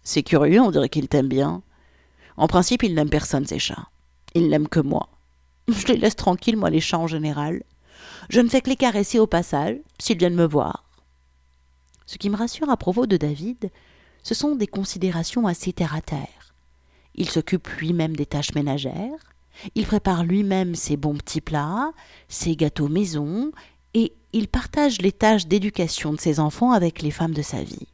C'est 0.02 0.22
curieux, 0.22 0.60
on 0.60 0.70
dirait 0.70 0.88
qu'ils 0.88 1.08
t'aiment 1.08 1.28
bien. 1.28 1.62
En 2.36 2.48
principe, 2.48 2.82
ils 2.82 2.94
n'aiment 2.94 3.10
personne, 3.10 3.46
ces 3.46 3.58
chats. 3.58 3.88
Ils 4.34 4.48
n'aiment 4.48 4.68
que 4.68 4.80
moi. 4.80 5.08
Je 5.68 5.86
les 5.88 5.96
laisse 5.96 6.16
tranquilles, 6.16 6.56
moi, 6.56 6.70
les 6.70 6.80
chats 6.80 6.98
en 6.98 7.06
général. 7.06 7.62
Je 8.28 8.40
ne 8.40 8.48
fais 8.48 8.60
que 8.60 8.70
les 8.70 8.76
caresser 8.76 9.18
au 9.18 9.26
passage, 9.26 9.76
s'ils 9.98 10.18
viennent 10.18 10.34
me 10.34 10.46
voir. 10.46 10.84
Ce 12.06 12.18
qui 12.18 12.30
me 12.30 12.36
rassure 12.36 12.70
à 12.70 12.76
propos 12.76 13.06
de 13.06 13.16
David, 13.16 13.70
ce 14.22 14.34
sont 14.34 14.56
des 14.56 14.66
considérations 14.66 15.46
assez 15.46 15.72
terre 15.72 15.94
à 15.94 16.00
terre. 16.00 16.54
Il 17.14 17.28
s'occupe 17.28 17.68
lui-même 17.68 18.16
des 18.16 18.26
tâches 18.26 18.54
ménagères, 18.54 19.29
il 19.74 19.86
prépare 19.86 20.24
lui-même 20.24 20.74
ses 20.74 20.96
bons 20.96 21.16
petits 21.16 21.40
plats, 21.40 21.92
ses 22.28 22.56
gâteaux 22.56 22.88
maison, 22.88 23.52
et 23.94 24.12
il 24.32 24.48
partage 24.48 25.00
les 25.00 25.12
tâches 25.12 25.46
d'éducation 25.46 26.12
de 26.12 26.20
ses 26.20 26.40
enfants 26.40 26.72
avec 26.72 27.02
les 27.02 27.10
femmes 27.10 27.34
de 27.34 27.42
sa 27.42 27.62
vie. 27.62 27.88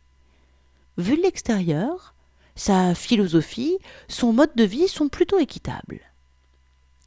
Vu 0.98 1.16
de 1.16 1.22
l'extérieur, 1.22 2.14
sa 2.54 2.94
philosophie, 2.94 3.78
son 4.08 4.32
mode 4.32 4.54
de 4.56 4.64
vie 4.64 4.88
sont 4.88 5.08
plutôt 5.08 5.38
équitables. 5.38 6.00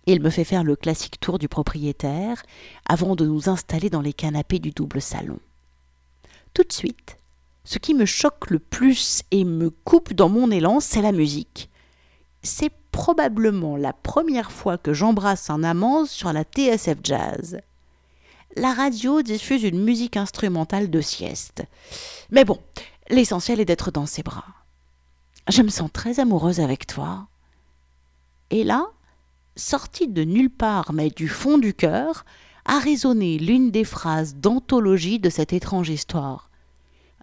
Il 0.06 0.22
me 0.22 0.30
fait 0.30 0.44
faire 0.44 0.64
le 0.64 0.76
classique 0.76 1.20
tour 1.20 1.38
du 1.38 1.48
propriétaire 1.48 2.42
avant 2.88 3.16
de 3.16 3.26
nous 3.26 3.50
installer 3.50 3.90
dans 3.90 4.02
les 4.02 4.14
canapés 4.14 4.60
du 4.60 4.72
double 4.72 5.02
salon. 5.02 5.40
Tout 6.54 6.64
de 6.64 6.74
suite, 6.74 7.18
ce 7.64 7.78
qui 7.78 7.94
me 7.94 8.06
choque 8.06 8.50
le 8.50 8.60
plus 8.60 9.22
et 9.30 9.44
me 9.44 9.70
coupe 9.70 10.14
dans 10.14 10.30
mon 10.30 10.50
élan, 10.50 10.80
c'est 10.80 11.02
la 11.02 11.12
musique. 11.12 11.70
C'est 12.42 12.72
probablement 13.00 13.78
la 13.78 13.94
première 13.94 14.52
fois 14.52 14.78
que 14.78 14.92
j'embrasse 14.92 15.50
un 15.50 15.64
amant 15.64 16.06
sur 16.06 16.34
la 16.34 16.44
TSF 16.44 16.98
Jazz. 17.02 17.62
La 18.58 18.74
radio 18.74 19.22
diffuse 19.22 19.64
une 19.64 19.82
musique 19.82 20.18
instrumentale 20.18 20.90
de 20.90 21.00
sieste. 21.00 21.64
Mais 22.30 22.44
bon, 22.44 22.60
l'essentiel 23.10 23.62
est 23.62 23.66
d'être 23.66 23.90
dans 23.90 24.06
ses 24.06 24.22
bras. 24.22 24.44
Je 25.48 25.62
me 25.62 25.70
sens 25.70 25.90
très 25.94 26.20
amoureuse 26.20 26.60
avec 26.60 26.88
toi. 26.88 27.30
Et 28.50 28.66
là, 28.66 28.88
sortie 29.56 30.10
de 30.10 30.26
nulle 30.26 30.52
part 30.52 30.92
mais 30.92 31.10
du 31.10 31.30
fond 31.30 31.58
du 31.58 31.74
cœur, 31.74 32.26
a 32.66 32.80
résonné 32.80 33.38
l'une 33.38 33.72
des 33.72 33.86
phrases 33.86 34.36
d'anthologie 34.36 35.20
de 35.20 35.30
cette 35.30 35.54
étrange 35.54 35.88
histoire. 35.88 36.50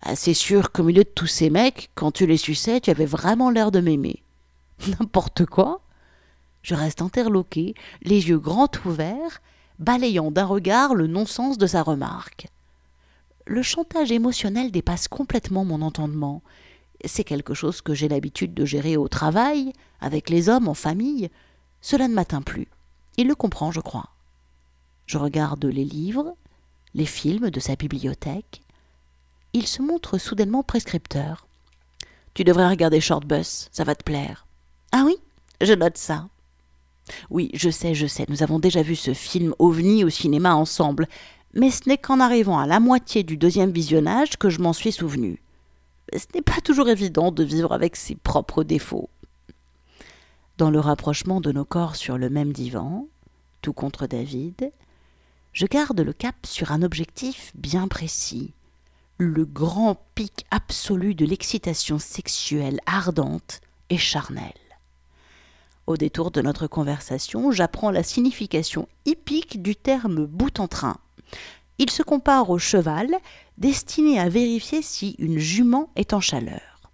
Ah, 0.01 0.17
c'est 0.17 0.33
sûr 0.33 0.73
qu'au 0.73 0.85
milieu 0.85 1.05
de 1.05 1.13
tous 1.15 1.27
ces 1.27 1.51
mecs, 1.51 1.91
quand 1.95 2.13
tu 2.13 2.27
les 2.27 2.39
suçais, 2.39 2.81
tu 2.81 2.89
avais 2.89 3.05
vraiment 3.05 3.51
l'air 3.51 3.71
de 3.71 3.81
m'aimer. 3.81 4.23
N'importe 5.01 5.47
quoi. 5.47 5.81
Je 6.63 6.75
reste 6.75 7.03
interloqué, 7.03 7.75
les 8.03 8.29
yeux 8.29 8.39
grands 8.39 8.71
ouverts, 8.85 9.41
balayant 9.79 10.31
d'un 10.31 10.45
regard 10.45 10.95
le 10.95 11.07
non-sens 11.07 11.59
de 11.59 11.67
sa 11.67 11.83
remarque. 11.83 12.49
Le 13.47 13.63
chantage 13.63 14.11
émotionnel 14.11 14.73
dépasse 14.73 15.07
complètement 15.07 15.65
mon 15.65 15.83
entendement. 15.83 16.43
C'est 17.05 17.25
quelque 17.25 17.55
chose 17.55 17.81
que 17.81 17.95
j'ai 17.95 18.09
l'habitude 18.09 18.55
de 18.55 18.65
gérer 18.65 18.97
au 18.97 19.07
travail, 19.07 19.73
avec 20.01 20.29
les 20.29 20.49
hommes, 20.49 20.67
en 20.67 20.75
famille. 20.75 21.31
Cela 21.81 22.09
ne 22.09 22.15
m'atteint 22.15 22.43
plus. 22.43 22.67
Il 23.17 23.29
le 23.29 23.37
comprend, 23.37 23.71
je 23.71 23.81
crois. 23.81 24.11
Je 25.07 25.19
regarde 25.19 25.65
les 25.65 25.85
livres, 25.85 26.35
les 26.95 27.07
films 27.07 27.51
de 27.51 27.61
sa 27.61 27.77
bibliothèque. 27.77 28.63
Il 29.53 29.67
se 29.67 29.83
montre 29.83 30.19
soudainement 30.19 30.65
prescripteur. 30.65 31.47
Tu 32.35 32.43
devrais 32.43 32.69
regarder 32.69 33.01
Shortbus, 33.01 33.69
ça 33.71 33.85
va 33.85 33.95
te 33.95 34.03
plaire. 34.03 34.46
Ah 34.99 35.03
oui? 35.05 35.19
Je 35.61 35.75
note 35.75 35.99
ça. 35.99 36.27
Oui, 37.29 37.51
je 37.53 37.69
sais, 37.69 37.95
je 37.95 38.07
sais, 38.07 38.25
nous 38.31 38.43
avons 38.43 38.59
déjà 38.59 38.81
vu 38.81 38.97
ce 38.97 39.13
film 39.13 39.55
OVNI 39.59 40.05
au 40.05 40.09
cinéma 40.09 40.55
ensemble, 40.55 41.07
mais 41.53 41.71
ce 41.71 41.87
n'est 41.87 41.99
qu'en 41.99 42.19
arrivant 42.19 42.59
à 42.59 42.67
la 42.67 42.81
moitié 42.81 43.23
du 43.23 43.37
deuxième 43.37 43.73
visionnage 43.73 44.39
que 44.39 44.49
je 44.49 44.63
m'en 44.63 44.73
suis 44.73 44.93
souvenu. 44.93 45.43
Ce 46.15 46.25
n'est 46.35 46.41
pas 46.41 46.63
toujours 46.65 46.89
évident 46.89 47.31
de 47.31 47.45
vivre 47.45 47.75
avec 47.75 47.95
ses 47.95 48.15
propres 48.15 48.65
défauts. 48.65 49.11
Dans 50.57 50.71
le 50.71 50.81
rapprochement 50.81 51.43
de 51.43 51.53
nos 51.53 51.67
corps 51.67 51.95
sur 51.95 52.17
le 52.17 52.31
même 52.31 52.55
divan, 52.55 53.07
tout 53.61 53.75
contre 53.75 54.07
David, 54.07 54.73
je 55.53 55.67
garde 55.67 56.01
le 56.01 56.15
cap 56.15 56.37
sur 56.47 56.73
un 56.73 56.81
objectif 56.81 57.53
bien 57.55 57.87
précis, 57.87 58.55
le 59.19 59.45
grand 59.45 60.01
pic 60.15 60.47
absolu 60.51 61.15
de 61.15 61.27
l'excitation 61.27 61.99
sexuelle 61.99 62.81
ardente 62.87 63.61
et 63.91 63.99
charnelle. 63.99 64.55
Au 65.87 65.97
détour 65.97 66.33
de 66.33 66.43
notre 66.43 66.67
conversation, 66.67 67.53
j'apprends 67.53 67.91
la 67.91 68.03
signification 68.03 68.89
hippique 69.05 69.63
du 69.63 69.77
terme 69.77 70.27
bout 70.27 70.59
en 70.59 70.67
train. 70.67 70.97
Il 71.79 71.91
se 71.91 72.03
compare 72.03 72.51
au 72.51 72.59
cheval, 72.59 73.15
destiné 73.59 74.19
à 74.19 74.29
vérifier 74.29 74.83
si 74.83 75.15
une 75.19 75.39
jument 75.39 75.91
est 75.95 76.13
en 76.13 76.21
chaleur. 76.21 76.91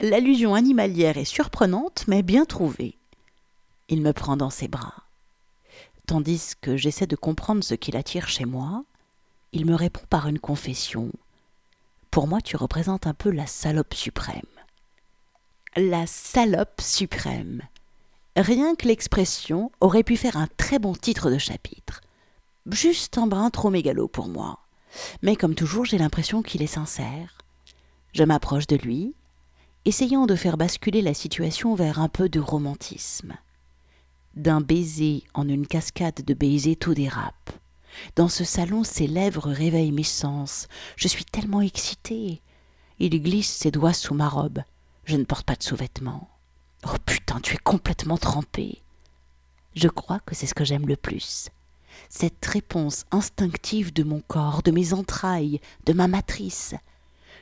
L'allusion 0.00 0.54
animalière 0.54 1.18
est 1.18 1.24
surprenante, 1.24 2.04
mais 2.06 2.22
bien 2.22 2.44
trouvée. 2.44 2.96
Il 3.88 4.00
me 4.00 4.12
prend 4.12 4.36
dans 4.36 4.50
ses 4.50 4.68
bras. 4.68 5.04
Tandis 6.06 6.52
que 6.60 6.76
j'essaie 6.76 7.06
de 7.06 7.16
comprendre 7.16 7.64
ce 7.64 7.74
qui 7.74 7.90
l'attire 7.90 8.28
chez 8.28 8.44
moi, 8.44 8.84
il 9.52 9.66
me 9.66 9.74
répond 9.74 10.04
par 10.08 10.28
une 10.28 10.38
confession. 10.38 11.10
Pour 12.10 12.28
moi, 12.28 12.40
tu 12.40 12.56
représentes 12.56 13.06
un 13.06 13.14
peu 13.14 13.30
la 13.30 13.46
salope 13.46 13.94
suprême. 13.94 14.42
La 15.76 16.06
salope 16.06 16.80
suprême. 16.80 17.62
Rien 18.36 18.74
que 18.74 18.86
l'expression 18.86 19.72
aurait 19.80 20.02
pu 20.02 20.18
faire 20.18 20.36
un 20.36 20.46
très 20.58 20.78
bon 20.78 20.94
titre 20.94 21.30
de 21.30 21.38
chapitre. 21.38 22.02
Juste 22.70 23.16
un 23.16 23.26
brin 23.26 23.48
trop 23.48 23.70
mégalo 23.70 24.08
pour 24.08 24.28
moi. 24.28 24.58
Mais 25.22 25.36
comme 25.36 25.54
toujours, 25.54 25.86
j'ai 25.86 25.96
l'impression 25.96 26.42
qu'il 26.42 26.60
est 26.60 26.66
sincère. 26.66 27.38
Je 28.12 28.24
m'approche 28.24 28.66
de 28.66 28.76
lui, 28.76 29.14
essayant 29.86 30.26
de 30.26 30.34
faire 30.34 30.58
basculer 30.58 31.00
la 31.00 31.14
situation 31.14 31.74
vers 31.74 31.98
un 31.98 32.10
peu 32.10 32.28
de 32.28 32.38
romantisme. 32.38 33.36
D'un 34.34 34.60
baiser 34.60 35.24
en 35.32 35.48
une 35.48 35.66
cascade 35.66 36.22
de 36.22 36.34
baisers 36.34 36.76
tout 36.76 36.92
dérape. 36.92 37.52
Dans 38.16 38.28
ce 38.28 38.44
salon, 38.44 38.84
ses 38.84 39.06
lèvres 39.06 39.48
réveillent 39.48 39.92
mes 39.92 40.02
sens. 40.02 40.68
Je 40.96 41.08
suis 41.08 41.24
tellement 41.24 41.62
excitée. 41.62 42.42
Il 42.98 43.18
glisse 43.22 43.50
ses 43.50 43.70
doigts 43.70 43.94
sous 43.94 44.12
ma 44.12 44.28
robe. 44.28 44.60
Je 45.04 45.16
ne 45.16 45.24
porte 45.24 45.46
pas 45.46 45.56
de 45.56 45.62
sous-vêtements. 45.62 46.28
Oh 46.88 46.96
putain, 47.04 47.40
tu 47.40 47.54
es 47.54 47.58
complètement 47.58 48.16
trempé. 48.16 48.82
Je 49.74 49.88
crois 49.88 50.20
que 50.20 50.34
c'est 50.34 50.46
ce 50.46 50.54
que 50.54 50.64
j'aime 50.64 50.86
le 50.86 50.96
plus. 50.96 51.48
Cette 52.08 52.44
réponse 52.46 53.06
instinctive 53.10 53.92
de 53.92 54.04
mon 54.04 54.20
corps, 54.20 54.62
de 54.62 54.70
mes 54.70 54.92
entrailles, 54.92 55.60
de 55.84 55.92
ma 55.92 56.06
matrice. 56.06 56.74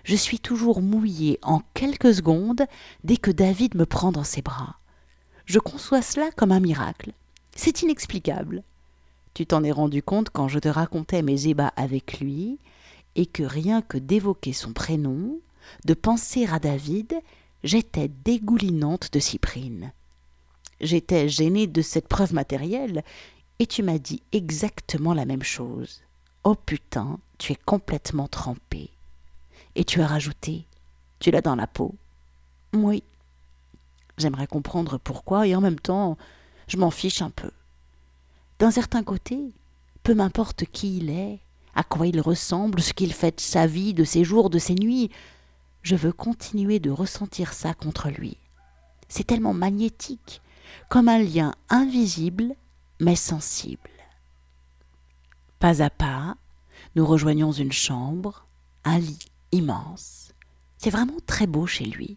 Je 0.05 0.17
suis 0.17 0.39
toujours 0.39 0.81
mouillée 0.81 1.39
en 1.43 1.61
quelques 1.75 2.15
secondes 2.15 2.65
dès 3.03 3.17
que 3.17 3.31
David 3.31 3.75
me 3.75 3.85
prend 3.85 4.13
dans 4.13 4.25
ses 4.25 4.41
bras. 4.41 4.77
Je 5.45 5.59
conçois 5.59 6.03
cela 6.03 6.31
comme 6.31 6.53
un 6.53 6.61
miracle. 6.61 7.13
C'est 7.55 7.83
inexplicable. 7.83 8.63
Tu 9.35 9.47
t'en 9.47 9.63
es 9.63 9.73
rendu 9.73 10.03
compte 10.03 10.31
quand 10.31 10.49
je 10.49 10.59
te 10.59 10.69
racontais 10.69 11.23
mes 11.23 11.49
ébats 11.49 11.73
avec 11.77 12.21
lui, 12.21 12.59
et 13.17 13.27
que 13.27 13.43
rien 13.43 13.83
que 13.83 13.99
d'évoquer 13.99 14.53
son 14.53 14.73
prénom, 14.73 15.39
de 15.85 15.95
penser 15.95 16.47
à 16.47 16.59
David, 16.59 17.21
j'étais 17.65 18.09
dégoulinante 18.09 19.13
de 19.13 19.19
Cyprine. 19.19 19.93
J'étais 20.81 21.29
gênée 21.29 21.67
de 21.67 21.83
cette 21.83 22.09
preuve 22.09 22.35
matérielle, 22.35 23.03
et 23.59 23.67
tu 23.67 23.83
m'as 23.83 23.99
dit 23.99 24.23
exactement 24.33 25.15
la 25.15 25.25
même 25.25 25.43
chose. 25.43 26.03
Oh 26.45 26.55
putain, 26.55 27.19
tu 27.39 27.53
es 27.53 27.59
complètement 27.65 28.29
trempé. 28.29 28.91
Et 29.75 29.85
tu 29.85 30.03
as 30.03 30.07
rajouté, 30.07 30.67
tu 31.19 31.31
l'as 31.31 31.41
dans 31.41 31.57
la 31.57 31.67
peau. 31.67 31.95
Oui. 32.75 33.03
J'aimerais 34.19 34.47
comprendre 34.47 34.99
pourquoi, 34.99 35.47
et 35.47 35.57
en 35.57 35.61
même 35.61 35.81
temps, 35.81 36.19
je 36.69 36.77
m'en 36.77 36.91
fiche 36.91 37.23
un 37.23 37.31
peu. 37.31 37.51
D'un 38.59 38.71
certain 38.71 39.03
côté, 39.03 39.39
peu 40.03 40.15
m'importe 40.15 40.65
qui 40.67 40.99
il 40.99 41.11
est, 41.11 41.41
à 41.75 41.83
quoi 41.83 42.07
il 42.07 42.21
ressemble, 42.21 42.81
ce 42.81 42.93
qu'il 42.93 43.13
fait 43.13 43.37
de 43.37 43.41
sa 43.41 43.67
vie, 43.67 43.95
de 43.95 44.05
ses 44.05 44.23
jours, 44.23 44.51
de 44.51 44.59
ses 44.59 44.75
nuits, 44.75 45.11
je 45.85 45.95
veux 45.95 46.13
continuer 46.13 46.81
de 46.81 46.91
ressentir 46.91 47.53
ça 47.53 47.75
contre 47.75 48.09
lui. 48.09 48.39
C'est 49.09 49.27
tellement 49.27 49.55
magnétique, 49.55 50.41
comme 50.89 51.09
un 51.09 51.19
lien 51.19 51.55
invisible 51.69 52.57
mais 53.01 53.17
sensible. 53.17 53.91
Pas 55.59 55.83
à 55.83 55.91
pas, 55.91 56.37
nous 56.97 57.05
rejoignons 57.07 57.53
une 57.53 57.73
chambre, 57.73 58.47
un 58.85 58.99
lit 58.99 59.27
immense. 59.53 60.33
C'est 60.79 60.91
vraiment 60.91 61.21
très 61.27 61.47
beau 61.47 61.67
chez 61.67 61.85
lui. 61.85 62.17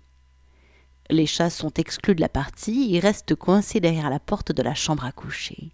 Les 1.09 1.25
chats 1.25 1.49
sont 1.49 1.73
exclus 1.73 2.15
de 2.15 2.21
la 2.21 2.29
partie 2.29 2.95
et 2.95 2.99
restent 2.99 3.35
coincés 3.35 3.79
derrière 3.81 4.09
la 4.09 4.19
porte 4.19 4.51
de 4.53 4.61
la 4.61 4.75
chambre 4.75 5.05
à 5.05 5.11
coucher. 5.11 5.71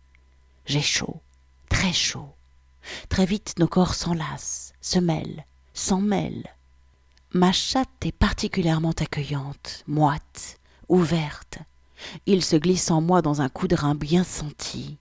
J'ai 0.65 0.81
chaud, 0.81 1.21
très 1.69 1.93
chaud. 1.93 2.33
Très 3.09 3.25
vite 3.25 3.55
nos 3.59 3.67
corps 3.67 3.93
s'enlacent, 3.93 4.73
se 4.81 4.99
mêlent, 4.99 5.45
s'en 5.73 6.01
mêlent, 6.01 6.49
Ma 7.35 7.51
chatte 7.51 8.05
est 8.05 8.11
particulièrement 8.11 8.91
accueillante, 8.91 9.83
moite, 9.87 10.59
ouverte. 10.87 11.57
Il 12.27 12.43
se 12.43 12.55
glisse 12.55 12.91
en 12.91 13.01
moi 13.01 13.23
dans 13.23 13.41
un 13.41 13.49
coup 13.49 13.67
de 13.67 13.75
bien 13.95 14.23
senti. 14.23 14.99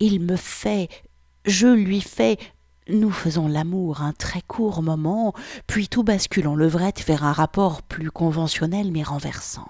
Il 0.00 0.20
me 0.20 0.36
fait, 0.36 0.88
je 1.44 1.66
lui 1.66 2.00
fais, 2.00 2.38
nous 2.88 3.10
faisons 3.10 3.48
l'amour 3.48 4.00
un 4.00 4.14
très 4.14 4.40
court 4.40 4.82
moment, 4.82 5.34
puis 5.66 5.88
tout 5.88 6.02
bascule 6.02 6.48
en 6.48 6.54
levrette 6.54 7.06
vers 7.06 7.22
un 7.22 7.34
rapport 7.34 7.82
plus 7.82 8.10
conventionnel 8.10 8.90
mais 8.90 9.02
renversant. 9.02 9.68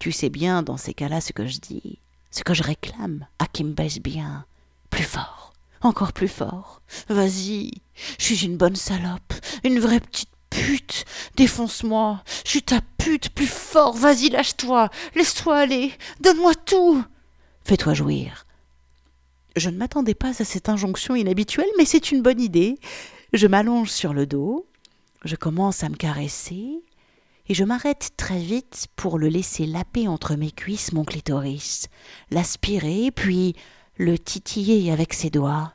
Tu 0.00 0.10
sais 0.10 0.28
bien 0.28 0.64
dans 0.64 0.76
ces 0.76 0.92
cas-là 0.92 1.20
ce 1.20 1.32
que 1.32 1.46
je 1.46 1.60
dis, 1.60 2.00
ce 2.32 2.42
que 2.42 2.52
je 2.52 2.64
réclame, 2.64 3.28
à 3.38 3.46
qui 3.46 3.62
me 3.62 3.74
baisse 3.74 4.00
bien, 4.00 4.44
plus 4.90 5.04
fort, 5.04 5.52
Encore 5.82 6.12
plus 6.12 6.28
fort. 6.28 6.82
Vas-y. 7.08 7.70
Je 8.18 8.24
suis 8.24 8.44
une 8.44 8.56
bonne 8.56 8.74
salope. 8.74 9.34
Une 9.64 9.78
vraie 9.78 10.00
petite 10.00 10.33
pute. 10.54 11.04
Défonce-moi. 11.36 12.22
Je 12.44 12.50
suis 12.50 12.62
ta 12.62 12.80
pute. 12.98 13.30
Plus 13.30 13.46
fort. 13.46 13.94
Vas-y, 13.96 14.30
lâche-toi. 14.30 14.88
Laisse-toi 15.14 15.56
aller. 15.56 15.92
Donne-moi 16.20 16.54
tout. 16.54 17.04
Fais-toi 17.64 17.94
jouir. 17.94 18.46
Je 19.56 19.70
ne 19.70 19.76
m'attendais 19.76 20.14
pas 20.14 20.40
à 20.40 20.44
cette 20.44 20.68
injonction 20.68 21.14
inhabituelle, 21.14 21.68
mais 21.78 21.84
c'est 21.84 22.10
une 22.10 22.22
bonne 22.22 22.40
idée. 22.40 22.76
Je 23.32 23.46
m'allonge 23.46 23.90
sur 23.90 24.12
le 24.12 24.26
dos. 24.26 24.66
Je 25.24 25.36
commence 25.36 25.82
à 25.82 25.88
me 25.88 25.96
caresser 25.96 26.82
et 27.48 27.54
je 27.54 27.64
m'arrête 27.64 28.10
très 28.16 28.38
vite 28.38 28.86
pour 28.96 29.18
le 29.18 29.28
laisser 29.28 29.66
laper 29.66 30.08
entre 30.08 30.34
mes 30.34 30.50
cuisses 30.50 30.92
mon 30.92 31.04
clitoris, 31.04 31.88
l'aspirer, 32.30 33.10
puis 33.10 33.54
le 33.96 34.18
titiller 34.18 34.90
avec 34.92 35.14
ses 35.14 35.30
doigts. 35.30 35.74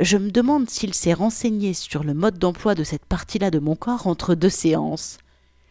Je 0.00 0.16
me 0.16 0.30
demande 0.30 0.70
s'il 0.70 0.94
s'est 0.94 1.12
renseigné 1.12 1.74
sur 1.74 2.04
le 2.04 2.14
mode 2.14 2.38
d'emploi 2.38 2.76
de 2.76 2.84
cette 2.84 3.04
partie-là 3.04 3.50
de 3.50 3.58
mon 3.58 3.74
corps 3.74 4.06
entre 4.06 4.36
deux 4.36 4.48
séances. 4.48 5.18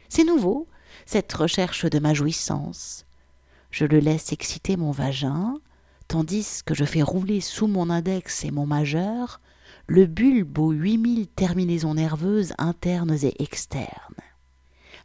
C'est 0.09 0.25
nouveau, 0.25 0.67
cette 1.05 1.31
recherche 1.31 1.85
de 1.85 1.99
ma 1.99 2.13
jouissance. 2.13 3.05
Je 3.71 3.85
le 3.85 3.99
laisse 3.99 4.33
exciter 4.33 4.75
mon 4.75 4.91
vagin, 4.91 5.55
tandis 6.09 6.59
que 6.65 6.73
je 6.73 6.83
fais 6.83 7.01
rouler 7.01 7.39
sous 7.39 7.67
mon 7.67 7.89
index 7.89 8.43
et 8.43 8.51
mon 8.51 8.65
majeur 8.65 9.39
le 9.87 10.05
bulbe 10.05 10.59
aux 10.59 10.71
huit 10.71 10.97
mille 10.97 11.27
terminaisons 11.27 11.93
nerveuses 11.93 12.53
internes 12.57 13.17
et 13.23 13.41
externes. 13.41 14.15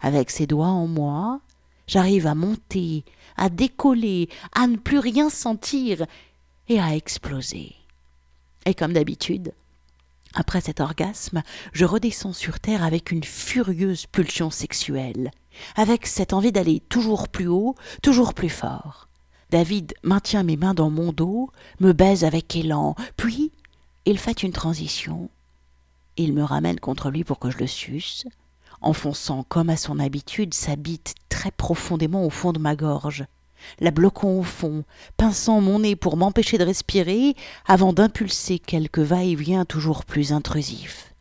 Avec 0.01 0.31
ses 0.31 0.49
doigts 0.49 0.67
en 0.67 0.89
moi, 0.89 1.41
j'arrive 1.87 2.27
à 2.27 2.35
monter, 2.35 3.05
à 3.37 3.49
décoller, 3.49 4.29
à 4.53 4.67
ne 4.67 4.77
plus 4.77 4.99
rien 4.99 5.31
sentir 5.31 6.07
et 6.69 6.81
à 6.81 6.97
exploser. 6.97 7.77
Et 8.67 8.75
comme 8.75 8.93
d'habitude, 8.93 9.53
après 10.35 10.61
cet 10.61 10.81
orgasme, 10.81 11.43
je 11.73 11.85
redescends 11.85 12.33
sur 12.33 12.61
terre 12.61 12.83
avec 12.83 13.11
une 13.11 13.25
furieuse 13.25 14.07
pulsion 14.07 14.51
sexuelle, 14.51 15.31
avec 15.77 16.07
cette 16.07 16.33
envie 16.33 16.53
d'aller 16.53 16.81
toujours 16.89 17.29
plus 17.29 17.49
haut, 17.49 17.75
toujours 18.03 18.33
plus 18.33 18.49
fort. 18.49 19.09
David 19.51 19.95
maintient 20.03 20.45
mes 20.45 20.57
mains 20.57 20.75
dans 20.75 20.89
mon 20.89 21.13
dos, 21.13 21.51
me 21.81 21.93
baise 21.93 22.25
avec 22.25 22.57
élan, 22.57 22.95
puis 23.17 23.53
il 24.07 24.19
fait 24.19 24.43
une 24.43 24.53
transition. 24.53 25.29
Il 26.17 26.33
me 26.33 26.43
ramène 26.43 26.81
contre 26.81 27.11
lui 27.11 27.25
pour 27.25 27.39
que 27.39 27.51
je 27.51 27.59
le 27.59 27.67
suce, 27.67 28.25
enfonçant 28.81 29.45
comme 29.45 29.69
à 29.69 29.77
son 29.77 29.99
habitude 29.99 30.55
sa 30.55 30.77
bite 30.77 31.15
très 31.29 31.51
profondément 31.51 32.25
au 32.25 32.31
fond 32.31 32.53
de 32.53 32.59
ma 32.59 32.77
gorge, 32.77 33.27
la 33.81 33.91
bloquant 33.91 34.39
au 34.39 34.43
fond, 34.43 34.85
pinçant 35.17 35.61
mon 35.61 35.81
nez 35.81 35.97
pour 35.97 36.17
m'empêcher 36.17 36.59
de 36.59 36.65
respirer, 36.65 37.35
avant 37.67 37.93
d'impulser 37.93 38.59
quelques 38.59 38.99
va-et-vient 38.99 39.65
toujours 39.65 40.05
plus 40.05 40.33
intrusifs. 40.33 41.15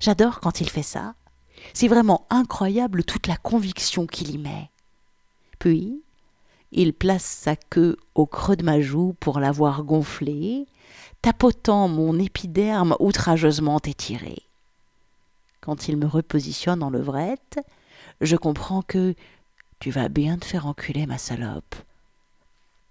J'adore 0.00 0.40
quand 0.40 0.60
il 0.60 0.70
fait 0.70 0.82
ça. 0.82 1.14
C'est 1.74 1.88
vraiment 1.88 2.26
incroyable 2.30 3.04
toute 3.04 3.26
la 3.26 3.36
conviction 3.36 4.06
qu'il 4.06 4.30
y 4.30 4.38
met. 4.38 4.70
Puis, 5.58 6.02
il 6.72 6.92
place 6.92 7.24
sa 7.24 7.56
queue 7.56 7.96
au 8.14 8.26
creux 8.26 8.56
de 8.56 8.64
ma 8.64 8.80
joue 8.80 9.14
pour 9.20 9.40
l'avoir 9.40 9.82
gonflée, 9.82 10.66
tapotant 11.22 11.88
mon 11.88 12.18
épiderme 12.18 12.94
outrageusement 13.00 13.80
étiré. 13.84 14.42
Quand 15.60 15.88
il 15.88 15.96
me 15.96 16.06
repositionne 16.06 16.82
en 16.82 16.90
levrette, 16.90 17.58
je 18.20 18.36
comprends 18.36 18.82
que 18.82 19.14
tu 19.80 19.90
vas 19.90 20.08
bien 20.08 20.38
te 20.38 20.44
faire 20.44 20.66
enculer, 20.66 21.06
ma 21.06 21.18
salope. 21.18 21.74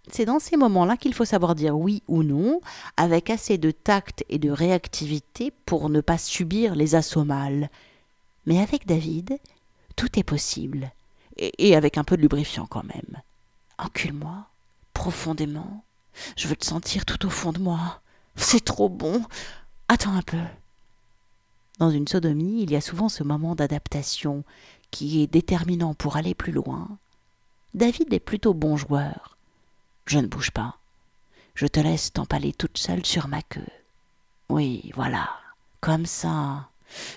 C'est 0.09 0.25
dans 0.25 0.39
ces 0.39 0.55
moments-là 0.55 0.95
qu'il 0.95 1.13
faut 1.13 1.25
savoir 1.25 1.53
dire 1.53 1.77
oui 1.77 2.01
ou 2.07 2.23
non, 2.23 2.61
avec 2.95 3.29
assez 3.29 3.57
de 3.57 3.71
tact 3.71 4.23
et 4.29 4.39
de 4.39 4.49
réactivité 4.49 5.51
pour 5.65 5.89
ne 5.89 5.99
pas 5.99 6.17
subir 6.17 6.75
les 6.75 6.95
assauts. 6.95 7.25
Mais 8.45 8.59
avec 8.59 8.85
David, 8.85 9.37
tout 9.95 10.17
est 10.17 10.23
possible, 10.23 10.91
et, 11.37 11.75
avec 11.75 11.97
un 11.97 12.03
peu 12.03 12.15
de 12.15 12.21
lubrifiant 12.21 12.65
quand 12.67 12.85
même. 12.85 13.21
Encule-moi, 13.77 14.47
profondément. 14.93 15.83
Je 16.35 16.47
veux 16.47 16.55
te 16.55 16.65
sentir 16.65 17.05
tout 17.05 17.25
au 17.25 17.29
fond 17.29 17.51
de 17.51 17.59
moi. 17.59 18.01
C'est 18.35 18.63
trop 18.63 18.89
bon. 18.89 19.21
Attends 19.87 20.13
un 20.13 20.21
peu. 20.21 20.39
Dans 21.79 21.91
une 21.91 22.07
sodomie, 22.07 22.63
il 22.63 22.71
y 22.71 22.75
a 22.75 22.81
souvent 22.81 23.09
ce 23.09 23.23
moment 23.23 23.55
d'adaptation 23.55 24.43
qui 24.91 25.21
est 25.21 25.27
déterminant 25.27 25.93
pour 25.93 26.17
aller 26.17 26.33
plus 26.33 26.51
loin. 26.51 26.87
David 27.73 28.13
est 28.13 28.19
plutôt 28.19 28.53
bon 28.53 28.77
joueur. 28.77 29.37
Je 30.05 30.19
ne 30.19 30.27
bouge 30.27 30.51
pas. 30.51 30.77
Je 31.55 31.67
te 31.67 31.79
laisse 31.79 32.13
t'empaler 32.13 32.53
toute 32.53 32.77
seule 32.77 33.05
sur 33.05 33.27
ma 33.27 33.41
queue. 33.41 33.65
Oui, 34.49 34.91
voilà. 34.95 35.29
Comme 35.81 36.05
ça. 36.05 36.69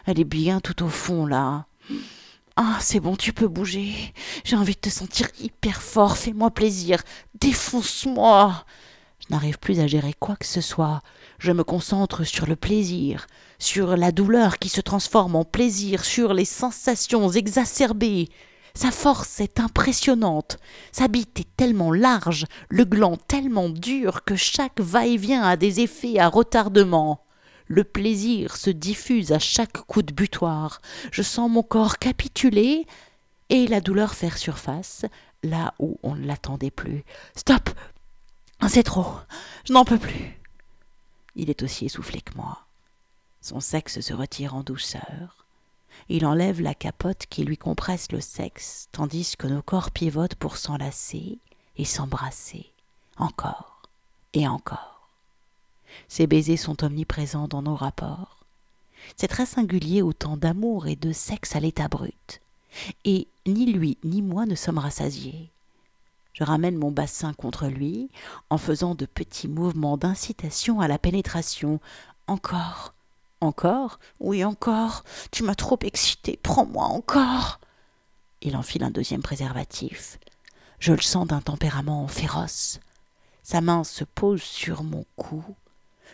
Elle 0.06 0.18
est 0.20 0.24
bien 0.24 0.61
tout 0.61 0.83
au 0.83 0.88
fond, 0.88 1.26
là. 1.26 1.66
Ah, 2.56 2.78
c'est 2.80 3.00
bon, 3.00 3.16
tu 3.16 3.33
peux 3.33 3.48
bouger. 3.48 4.12
J'ai 4.44 4.56
envie 4.56 4.74
de 4.74 4.80
te 4.80 4.90
sentir 4.90 5.28
hyper 5.38 5.80
fort. 5.80 6.16
Fais-moi 6.16 6.50
plaisir. 6.50 7.02
Défonce-moi. 7.40 8.64
Je 9.20 9.26
n'arrive 9.30 9.59
plus 9.59 9.80
à 9.80 9.87
gérer 9.87 10.14
quoi 10.18 10.37
que 10.37 10.46
ce 10.46 10.61
soit. 10.61 11.00
Je 11.40 11.53
me 11.53 11.64
concentre 11.64 12.24
sur 12.24 12.46
le 12.46 12.55
plaisir, 12.55 13.26
sur 13.59 13.96
la 13.96 14.12
douleur 14.12 14.59
qui 14.59 14.68
se 14.68 14.83
transforme 14.83 15.37
en 15.37 15.44
plaisir, 15.44 16.05
sur 16.05 16.35
les 16.35 16.44
sensations 16.44 17.31
exacerbées. 17.31 18.29
Sa 18.74 18.90
force 18.90 19.40
est 19.40 19.59
impressionnante, 19.59 20.59
sa 20.92 21.09
bite 21.09 21.40
est 21.40 21.57
tellement 21.57 21.92
large, 21.92 22.44
le 22.68 22.85
gland 22.85 23.16
tellement 23.16 23.70
dur 23.70 24.22
que 24.26 24.37
chaque 24.37 24.81
va-et-vient 24.81 25.42
a 25.42 25.57
des 25.57 25.81
effets 25.81 26.18
à 26.18 26.29
retardement. 26.29 27.24
Le 27.68 27.85
plaisir 27.85 28.55
se 28.55 28.68
diffuse 28.68 29.33
à 29.33 29.38
chaque 29.38 29.79
coup 29.87 30.03
de 30.03 30.12
butoir. 30.12 30.83
Je 31.11 31.22
sens 31.22 31.50
mon 31.50 31.62
corps 31.62 31.96
capituler 31.96 32.87
et 33.48 33.66
la 33.66 33.81
douleur 33.81 34.12
faire 34.14 34.37
surface 34.37 35.07
là 35.42 35.72
où 35.79 35.96
on 36.03 36.16
ne 36.16 36.26
l'attendait 36.26 36.70
plus. 36.70 37.03
Stop 37.35 37.70
C'est 38.68 38.83
trop 38.83 39.14
Je 39.64 39.72
n'en 39.72 39.87
peux 39.87 39.98
plus 39.98 40.39
Il 41.40 41.48
est 41.48 41.62
aussi 41.62 41.87
essoufflé 41.87 42.20
que 42.20 42.35
moi. 42.37 42.66
Son 43.40 43.61
sexe 43.61 44.03
se 44.03 44.12
retire 44.12 44.55
en 44.55 44.62
douceur. 44.62 45.46
Il 46.11 46.26
enlève 46.26 46.61
la 46.61 46.74
capote 46.74 47.24
qui 47.31 47.44
lui 47.44 47.57
compresse 47.57 48.12
le 48.12 48.20
sexe, 48.20 48.88
tandis 48.92 49.37
que 49.38 49.46
nos 49.46 49.62
corps 49.62 49.90
pivotent 49.90 50.35
pour 50.35 50.59
s'enlacer 50.59 51.38
et 51.79 51.87
s'embrasser, 51.87 52.70
encore 53.16 53.81
et 54.35 54.46
encore. 54.46 55.09
Ces 56.09 56.26
baisers 56.26 56.59
sont 56.59 56.85
omniprésents 56.85 57.48
dans 57.48 57.62
nos 57.62 57.74
rapports. 57.74 58.44
C'est 59.16 59.29
très 59.29 59.46
singulier 59.46 60.03
autant 60.03 60.37
d'amour 60.37 60.88
et 60.88 60.96
de 60.96 61.11
sexe 61.11 61.57
à 61.57 61.61
l'état 61.61 61.88
brut. 61.88 62.42
Et 63.07 63.29
ni 63.46 63.72
lui 63.72 63.96
ni 64.05 64.20
moi 64.20 64.44
ne 64.44 64.55
sommes 64.55 64.76
rassasiés. 64.76 65.48
Je 66.40 66.44
ramène 66.46 66.79
mon 66.79 66.90
bassin 66.90 67.35
contre 67.35 67.66
lui 67.66 68.09
en 68.48 68.57
faisant 68.57 68.94
de 68.94 69.05
petits 69.05 69.46
mouvements 69.46 69.98
d'incitation 69.98 70.81
à 70.81 70.88
la 70.88 70.98
pénétration. 70.98 71.81
Encore, 72.29 72.94
encore 73.42 74.00
Oui, 74.20 74.42
encore. 74.42 75.05
Tu 75.33 75.42
m'as 75.42 75.55
trop 75.55 75.79
excité. 75.83 76.40
Prends-moi 76.42 76.87
encore. 76.87 77.61
Il 78.40 78.57
enfile 78.57 78.85
un 78.85 78.90
deuxième 78.90 79.20
préservatif. 79.20 80.18
Je 80.79 80.92
le 80.92 81.03
sens 81.03 81.26
d'un 81.26 81.42
tempérament 81.42 82.09
féroce. 82.09 82.81
Sa 83.42 83.61
main 83.61 83.85
se 83.85 84.05
pose 84.05 84.40
sur 84.40 84.83
mon 84.83 85.05
cou. 85.16 85.44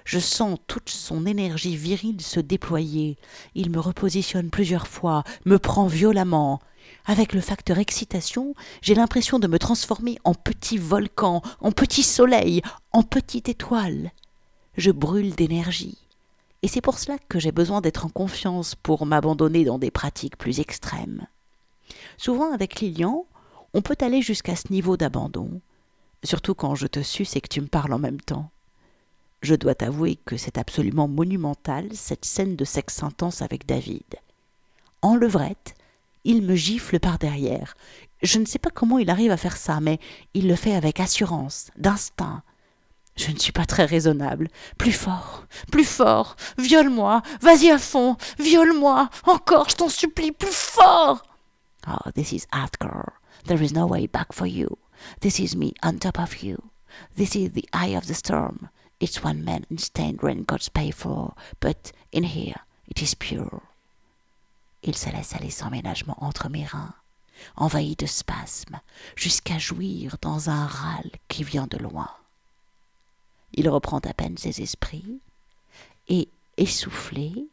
Je 0.05 0.19
sens 0.19 0.59
toute 0.67 0.91
son 0.91 1.25
énergie 1.25 1.77
virile 1.77 2.21
se 2.21 2.41
déployer. 2.41 3.17
Il 3.55 3.71
me 3.71 3.79
repositionne 3.79 4.51
plusieurs 4.51 4.89
fois, 4.89 5.23
me 5.45 5.61
prend 5.61 5.87
violemment. 5.87 6.61
Avec 7.09 7.33
le 7.33 7.41
facteur 7.41 7.79
excitation, 7.79 8.55
j'ai 8.83 8.97
l'impression 8.97 9.39
de 9.39 9.47
me 9.47 9.61
transformer 9.61 10.19
en 10.25 10.35
petit 10.35 10.77
volcan, 10.77 11.41
en 11.61 11.71
petit 11.71 12.03
soleil, 12.03 12.63
en 12.93 13.05
petite 13.05 13.49
étoile. 13.49 14.11
Je 14.77 14.91
brûle 14.91 15.35
d'énergie. 15.37 15.99
Et 16.63 16.69
c'est 16.69 16.81
pour 16.81 16.99
cela 16.99 17.17
que 17.29 17.39
j'ai 17.39 17.53
besoin 17.53 17.81
d'être 17.81 18.07
en 18.07 18.09
confiance 18.09 18.75
pour 18.75 19.07
m'abandonner 19.07 19.65
dans 19.65 19.79
des 19.79 19.93
pratiques 19.93 20.37
plus 20.37 20.59
extrêmes. 20.59 21.27
Souvent 22.19 22.53
avec 22.53 22.81
Lilian, 22.81 23.25
on 23.73 23.83
peut 23.83 23.97
aller 24.01 24.21
jusqu'à 24.21 24.57
ce 24.57 24.73
niveau 24.73 24.97
d'abandon, 24.97 25.61
surtout 26.25 26.55
quand 26.55 26.75
je 26.75 26.89
te 26.89 27.01
suce 27.01 27.37
et 27.37 27.41
que 27.41 27.49
tu 27.49 27.61
me 27.61 27.69
parles 27.69 27.93
en 27.93 28.01
même 28.01 28.21
temps. 28.21 28.51
Je 29.43 29.55
dois 29.55 29.77
t'avouer 29.77 30.17
que 30.17 30.37
c'est 30.37 30.59
absolument 30.59 31.07
monumental, 31.07 31.89
cette 31.93 32.25
scène 32.25 32.57
de 32.57 32.65
sexe 32.65 33.05
intense 33.05 33.43
avec 33.43 33.65
David. 33.65 34.17
En 35.03 35.15
levrette, 35.15 35.77
il 36.27 36.43
me 36.43 36.55
gifle 36.55 37.01
par 37.01 37.19
derrière. 37.19 37.75
Je 38.23 38.39
ne 38.39 38.45
sais 38.45 38.59
pas 38.59 38.71
comment 38.71 38.99
il 38.99 39.11
arrive 39.11 39.31
à 39.31 39.37
faire 39.37 39.57
ça, 39.57 39.81
mais 39.81 39.99
il 40.35 40.49
le 40.49 40.57
fait 40.57 40.75
avec 40.75 41.01
assurance, 41.01 41.71
d'instinct, 41.77 42.43
je 43.17 43.31
ne 43.31 43.39
suis 43.39 43.53
pas 43.53 43.65
très 43.65 43.85
raisonnable. 43.85 44.49
Plus 44.77 44.93
fort, 44.93 45.47
plus 45.73 45.85
fort, 45.85 46.37
viole-moi, 46.59 47.23
vas-y 47.41 47.71
à 47.71 47.79
fond, 47.79 48.17
viole-moi, 48.39 49.09
encore, 49.25 49.71
je 49.71 49.77
t'en 49.77 49.89
supplie, 49.89 50.33
plus 50.33 50.53
fort. 50.53 51.23
Oh, 51.89 52.11
this 52.15 52.33
is 52.33 52.47
hardcore. 52.53 53.13
There 53.47 53.63
is 53.63 53.73
no 53.73 53.87
way 53.87 54.07
back 54.07 54.33
for 54.33 54.47
you. 54.47 54.77
This 55.21 55.39
is 55.39 55.57
me 55.57 55.73
on 55.83 55.99
top 55.99 56.19
of 56.19 56.43
you. 56.43 56.57
This 57.17 57.35
is 57.37 57.51
the 57.53 57.67
eye 57.73 57.97
of 57.97 58.07
the 58.07 58.15
storm. 58.15 58.69
It's 59.01 59.23
one 59.23 59.45
man 59.45 59.65
in 59.71 59.79
stained 59.79 60.23
raincoats 60.23 60.69
pay 60.69 60.91
for, 60.91 61.35
but 61.61 61.93
in 62.13 62.25
here 62.25 62.57
it 62.89 63.03
is 63.03 63.15
pure. 63.15 63.63
Il 64.87 64.97
se 64.97 65.11
laisse 65.11 65.35
aller 65.35 65.51
sans 65.51 65.69
ménagement 65.69 66.17
entre 66.25 66.49
mes 66.49 66.65
reins, 66.65 66.95
envahi 67.57 67.97
de 67.97 68.07
spasmes, 68.07 68.81
jusqu'à 69.17 69.59
jouir 69.59 70.17
dans 70.23 70.49
un 70.49 70.65
râle 70.65 71.11
qui 71.27 71.43
vient 71.43 71.67
de 71.67 71.77
loin. 71.77 72.09
Il 73.53 73.69
reprend 73.69 73.99
à 73.99 74.15
peine 74.15 74.39
ses 74.39 74.63
esprits, 74.63 75.21
et, 76.09 76.29
essoufflé, 76.57 77.49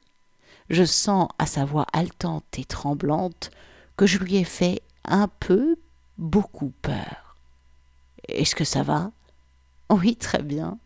je 0.69 0.83
sens 0.83 1.27
à 1.39 1.47
sa 1.47 1.65
voix 1.65 1.87
haletante 1.91 2.59
et 2.59 2.65
tremblante 2.65 3.49
que 3.97 4.05
je 4.05 4.19
lui 4.19 4.35
ai 4.35 4.43
fait 4.43 4.83
un 5.03 5.27
peu, 5.27 5.75
beaucoup 6.19 6.71
peur. 6.83 7.35
Est-ce 8.27 8.55
que 8.55 8.63
ça 8.63 8.83
va? 8.83 9.11
Oui, 9.89 10.15
très 10.15 10.43
bien. 10.43 10.77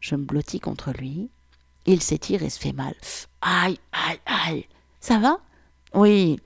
Je 0.00 0.16
me 0.16 0.24
blottis 0.24 0.60
contre 0.60 0.90
lui. 0.90 1.30
Il 1.86 2.02
s'étire 2.02 2.42
et 2.42 2.50
se 2.50 2.58
fait 2.58 2.72
mal. 2.72 2.94
Aïe, 3.40 3.78
aïe, 3.92 4.20
aïe. 4.26 4.66
Ça 5.06 5.20
va? 5.20 5.38
Oui. 5.94 6.40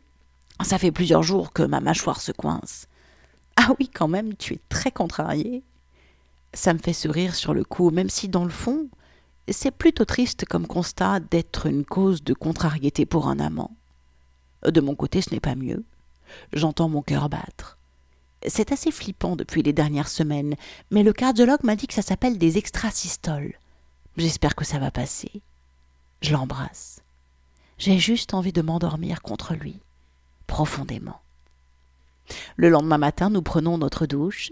Ça 0.62 0.76
fait 0.76 0.92
plusieurs 0.92 1.22
jours 1.22 1.54
que 1.54 1.62
ma 1.62 1.80
mâchoire 1.80 2.20
se 2.20 2.30
coince. 2.30 2.88
Ah 3.56 3.72
oui, 3.78 3.88
quand 3.88 4.06
même, 4.06 4.36
tu 4.36 4.52
es 4.52 4.60
très 4.68 4.90
contrarié. 4.90 5.62
Ça 6.52 6.74
me 6.74 6.78
fait 6.78 6.92
sourire 6.92 7.34
sur 7.34 7.54
le 7.54 7.64
coup, 7.64 7.90
même 7.90 8.10
si 8.10 8.28
dans 8.28 8.44
le 8.44 8.50
fond, 8.50 8.88
c'est 9.48 9.70
plutôt 9.70 10.04
triste 10.04 10.44
comme 10.44 10.66
constat 10.66 11.20
d'être 11.20 11.68
une 11.68 11.86
cause 11.86 12.22
de 12.22 12.34
contrariété 12.34 13.06
pour 13.06 13.28
un 13.28 13.40
amant. 13.40 13.70
De 14.62 14.82
mon 14.82 14.94
côté, 14.94 15.22
ce 15.22 15.30
n'est 15.30 15.40
pas 15.40 15.54
mieux. 15.54 15.82
J'entends 16.52 16.90
mon 16.90 17.00
cœur 17.00 17.30
battre. 17.30 17.78
C'est 18.46 18.72
assez 18.72 18.90
flippant 18.90 19.36
depuis 19.36 19.62
les 19.62 19.72
dernières 19.72 20.08
semaines, 20.08 20.54
mais 20.90 21.02
le 21.02 21.14
cardiologue 21.14 21.64
m'a 21.64 21.76
dit 21.76 21.86
que 21.86 21.94
ça 21.94 22.02
s'appelle 22.02 22.36
des 22.36 22.58
extrasystoles. 22.58 23.54
J'espère 24.18 24.54
que 24.54 24.66
ça 24.66 24.78
va 24.78 24.90
passer. 24.90 25.40
Je 26.20 26.34
l'embrasse. 26.34 27.00
J'ai 27.80 27.98
juste 27.98 28.34
envie 28.34 28.52
de 28.52 28.60
m'endormir 28.60 29.22
contre 29.22 29.54
lui, 29.54 29.80
profondément. 30.46 31.22
Le 32.56 32.68
lendemain 32.68 32.98
matin, 32.98 33.30
nous 33.30 33.40
prenons 33.40 33.78
notre 33.78 34.04
douche, 34.04 34.50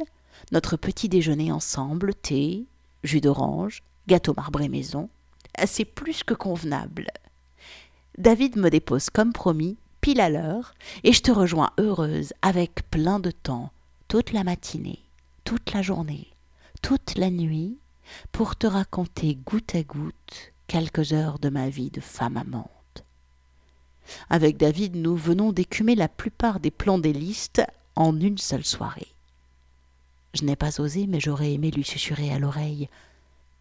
notre 0.51 0.79
petit 0.79 1.11
déjeuner 1.11 1.53
ensemble, 1.53 2.15
thé, 2.15 2.65
jus 3.05 3.21
d'orange, 3.21 3.83
gâteau 4.07 4.33
marbré 4.35 4.71
maison. 4.71 5.11
C'est 5.67 5.85
plus 5.85 6.25
que 6.25 6.33
convenable. 6.33 7.09
David 8.17 8.57
me 8.57 8.71
dépose 8.71 9.11
comme 9.11 9.35
promis, 9.35 9.77
pile 10.01 10.23
à 10.23 10.31
l'heure, 10.31 10.73
et 11.05 11.13
je 11.13 11.21
te 11.21 11.31
rejoins 11.31 11.73
heureuse, 11.77 12.33
avec 12.41 12.89
plein 12.91 13.21
de 13.21 13.31
temps, 13.31 13.71
toute 14.09 14.33
la 14.33 14.43
matinée, 14.43 15.01
toute 15.45 15.75
la 15.75 15.83
journée, 15.83 16.29
toute 16.81 17.19
la 17.19 17.29
nuit, 17.29 17.77
pour 18.33 18.57
te 18.57 18.67
raconter 18.67 19.35
goutte 19.35 19.75
à 19.75 19.83
goutte 19.83 20.55
quelques 20.67 21.13
heures 21.13 21.39
de 21.39 21.51
ma 21.51 21.69
vie 21.69 21.91
de 21.91 22.01
femme 22.01 22.39
amante. 22.39 22.71
Avec 24.31 24.57
David, 24.57 24.97
nous 24.97 25.17
venons 25.17 25.53
d'écumer 25.53 25.95
la 25.95 26.09
plupart 26.09 26.61
des 26.61 26.71
plans 26.71 26.99
des 26.99 27.13
listes 27.13 27.63
en 27.97 28.19
une 28.21 28.39
seule 28.39 28.65
soirée. 28.65 29.09
Je 30.35 30.45
n'ai 30.45 30.57
pas 30.57 30.81
osé, 30.81 31.07
mais 31.07 31.21
j'aurais 31.21 31.53
aimé 31.53 31.71
lui 31.71 31.85
susurrer 31.85 32.33
à 32.33 32.39
l'oreille 32.39 32.89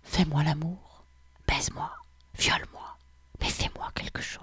Fais-moi 0.03 0.43
l'amour, 0.43 1.03
baise-moi, 1.47 1.91
viole-moi, 2.37 2.97
mais 3.41 3.49
fais-moi 3.49 3.89
quelque 3.93 4.21
chose. 4.21 4.41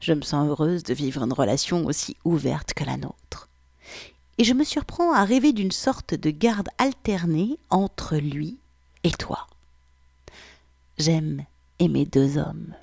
Je 0.00 0.12
me 0.12 0.22
sens 0.22 0.48
heureuse 0.48 0.82
de 0.82 0.94
vivre 0.94 1.22
une 1.22 1.32
relation 1.32 1.86
aussi 1.86 2.16
ouverte 2.24 2.74
que 2.74 2.84
la 2.84 2.96
nôtre. 2.96 3.48
Et 4.38 4.44
je 4.44 4.54
me 4.54 4.64
surprends 4.64 5.12
à 5.12 5.24
rêver 5.24 5.52
d'une 5.52 5.70
sorte 5.70 6.14
de 6.14 6.30
garde 6.30 6.68
alternée 6.78 7.58
entre 7.70 8.16
lui 8.16 8.58
et 9.04 9.12
toi. 9.12 9.46
J'aime 10.98 11.44
aimer 11.78 12.06
deux 12.06 12.38
hommes. 12.38 12.74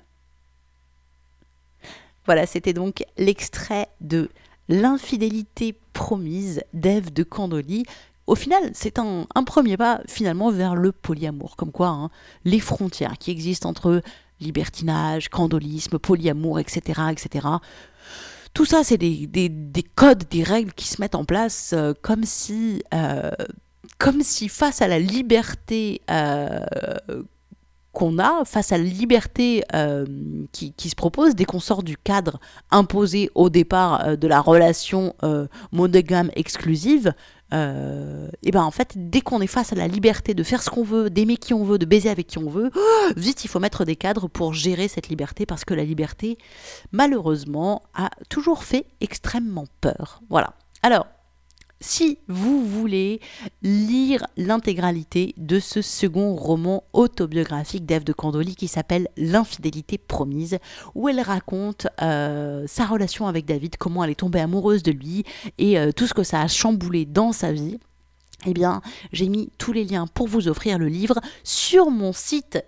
Voilà, 2.26 2.46
c'était 2.46 2.72
donc 2.72 3.04
l'extrait 3.16 3.88
de 4.00 4.30
L'infidélité 4.70 5.76
promise 5.92 6.62
d'Ève 6.72 7.12
de 7.12 7.24
Candoli, 7.24 7.82
au 8.28 8.36
final, 8.36 8.70
c'est 8.72 9.00
un, 9.00 9.26
premier 9.44 9.76
pas 9.76 10.00
finalement 10.06 10.52
vers 10.52 10.76
le 10.76 10.92
polyamour, 10.92 11.56
comme 11.56 11.72
quoi 11.72 11.88
hein, 11.88 12.10
les 12.44 12.60
frontières 12.60 13.18
qui 13.18 13.32
existent 13.32 13.68
entre 13.68 14.00
libertinage, 14.38 15.28
candolisme, 15.28 15.98
polyamour, 15.98 16.60
etc., 16.60 17.00
etc. 17.10 17.48
Tout 18.54 18.64
ça, 18.64 18.84
c'est 18.84 18.96
des, 18.96 19.28
codes, 19.96 20.22
des 20.30 20.44
règles 20.44 20.72
qui 20.72 20.86
se 20.86 21.00
mettent 21.00 21.16
en 21.16 21.24
place 21.24 21.72
euh, 21.72 21.92
comme 22.00 22.22
si, 22.22 22.84
euh, 22.94 23.32
comme 23.98 24.22
si 24.22 24.48
face 24.48 24.82
à 24.82 24.86
la 24.86 25.00
liberté 25.00 26.00
euh, 26.12 26.64
qu'on 27.92 28.18
a 28.18 28.44
face 28.44 28.72
à 28.72 28.78
la 28.78 28.84
liberté 28.84 29.64
euh, 29.74 30.06
qui, 30.52 30.72
se 30.88 30.94
propose 30.94 31.34
dès 31.34 31.44
qu'on 31.44 31.60
sort 31.60 31.82
du 31.82 31.96
cadre 31.96 32.38
imposé 32.70 33.30
au 33.34 33.50
départ 33.50 34.06
euh, 34.06 34.16
de 34.16 34.28
la 34.28 34.40
relation 34.40 35.14
euh, 35.22 35.46
monogame 35.72 36.30
exclusive. 36.34 37.12
et 37.52 38.50
ben 38.52 38.62
en 38.62 38.70
fait, 38.70 38.92
dès 38.94 39.20
qu'on 39.20 39.40
est 39.40 39.48
face 39.48 39.72
à 39.72 39.76
la 39.76 39.88
liberté 39.88 40.34
de 40.34 40.42
faire 40.44 40.62
ce 40.62 40.70
qu'on 40.70 40.84
veut, 40.84 41.10
d'aimer 41.10 41.36
qui 41.36 41.52
on 41.52 41.64
veut, 41.64 41.78
de 41.78 41.86
baiser 41.86 42.08
avec 42.08 42.28
qui 42.28 42.38
on 42.38 42.48
veut, 42.48 42.70
vite 43.16 43.44
il 43.44 43.48
faut 43.48 43.58
mettre 43.58 43.84
des 43.84 43.96
cadres 43.96 44.28
pour 44.28 44.54
gérer 44.54 44.86
cette 44.86 45.08
liberté 45.08 45.46
parce 45.46 45.64
que 45.64 45.74
la 45.74 45.84
liberté, 45.84 46.38
malheureusement, 46.92 47.82
a 47.94 48.10
toujours 48.28 48.62
fait 48.62 48.86
extrêmement 49.00 49.66
peur. 49.80 50.22
Voilà. 50.30 50.54
Alors, 50.84 51.06
si 51.80 52.18
vous 52.28 52.64
voulez 52.64 53.20
lire 53.62 54.26
l'intégralité 54.36 55.34
de 55.38 55.58
ce 55.58 55.82
second 55.82 56.34
roman 56.34 56.84
autobiographique 56.92 57.86
d'Ève 57.86 58.04
de 58.04 58.12
Candoli 58.12 58.54
qui 58.54 58.68
s'appelle 58.68 59.08
L'infidélité 59.16 59.98
promise, 59.98 60.58
où 60.94 61.08
elle 61.08 61.20
raconte 61.20 61.86
euh, 62.02 62.64
sa 62.66 62.86
relation 62.86 63.26
avec 63.26 63.46
David, 63.46 63.76
comment 63.76 64.04
elle 64.04 64.10
est 64.10 64.14
tombée 64.14 64.40
amoureuse 64.40 64.82
de 64.82 64.92
lui 64.92 65.24
et 65.58 65.78
euh, 65.78 65.92
tout 65.92 66.06
ce 66.06 66.14
que 66.14 66.22
ça 66.22 66.40
a 66.40 66.48
chamboulé 66.48 67.06
dans 67.06 67.32
sa 67.32 67.52
vie. 67.52 67.78
Eh 68.46 68.54
bien, 68.54 68.80
j'ai 69.12 69.28
mis 69.28 69.50
tous 69.58 69.72
les 69.72 69.84
liens 69.84 70.06
pour 70.06 70.26
vous 70.26 70.48
offrir 70.48 70.78
le 70.78 70.88
livre 70.88 71.20
sur 71.44 71.90
mon 71.90 72.12
site 72.12 72.64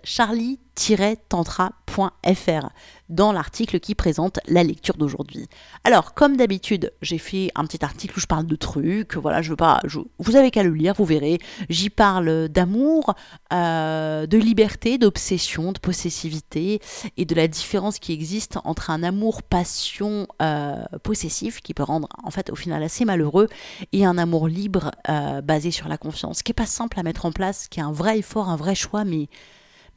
charlie-tantra.fr 0.77 2.69
dans 3.09 3.31
l'article 3.31 3.79
qui 3.79 3.95
présente 3.95 4.39
la 4.47 4.63
lecture 4.63 4.97
d'aujourd'hui. 4.97 5.47
Alors, 5.83 6.13
comme 6.13 6.35
d'habitude, 6.35 6.91
j'ai 7.01 7.17
fait 7.19 7.51
un 7.55 7.65
petit 7.65 7.83
article 7.85 8.17
où 8.17 8.19
je 8.19 8.25
parle 8.25 8.47
de 8.47 8.55
trucs, 8.55 9.15
voilà, 9.15 9.41
je 9.41 9.51
veux 9.51 9.55
pas, 9.55 9.81
vous 10.19 10.35
avez 10.35 10.49
qu'à 10.51 10.63
le 10.63 10.71
lire, 10.71 10.93
vous 10.95 11.05
verrez. 11.05 11.37
J'y 11.69 11.89
parle 11.89 12.49
d'amour, 12.49 13.13
euh, 13.51 14.25
de 14.25 14.37
liberté, 14.37 14.97
d'obsession, 14.97 15.71
de 15.71 15.79
possessivité 15.79 16.81
et 17.17 17.25
de 17.25 17.35
la 17.35 17.47
différence 17.47 17.99
qui 17.99 18.13
existe 18.13 18.57
entre 18.63 18.89
un 18.89 19.03
amour 19.03 19.43
passion 19.43 20.27
euh, 20.41 20.83
possessif 21.03 21.61
qui 21.61 21.73
peut 21.73 21.83
rendre 21.83 22.07
en 22.23 22.31
fait 22.31 22.49
au 22.49 22.55
final 22.55 22.81
assez 22.81 23.05
malheureux 23.05 23.47
et 23.91 24.05
un 24.05 24.17
amour 24.17 24.47
libre 24.47 24.91
euh, 25.09 25.41
basé 25.41 25.71
sur 25.71 25.87
la 25.87 25.97
confiance, 25.97 26.41
qui 26.41 26.51
est 26.51 26.55
pas 26.55 26.65
simple 26.65 26.99
à 26.99 27.03
mettre 27.03 27.25
en 27.25 27.31
place, 27.31 27.67
qui 27.67 27.79
est 27.79 27.83
un 27.83 27.91
vrai 27.91 28.19
effort, 28.19 28.49
un 28.49 28.55
vrai 28.55 28.75
choix, 28.75 29.03
mais 29.03 29.27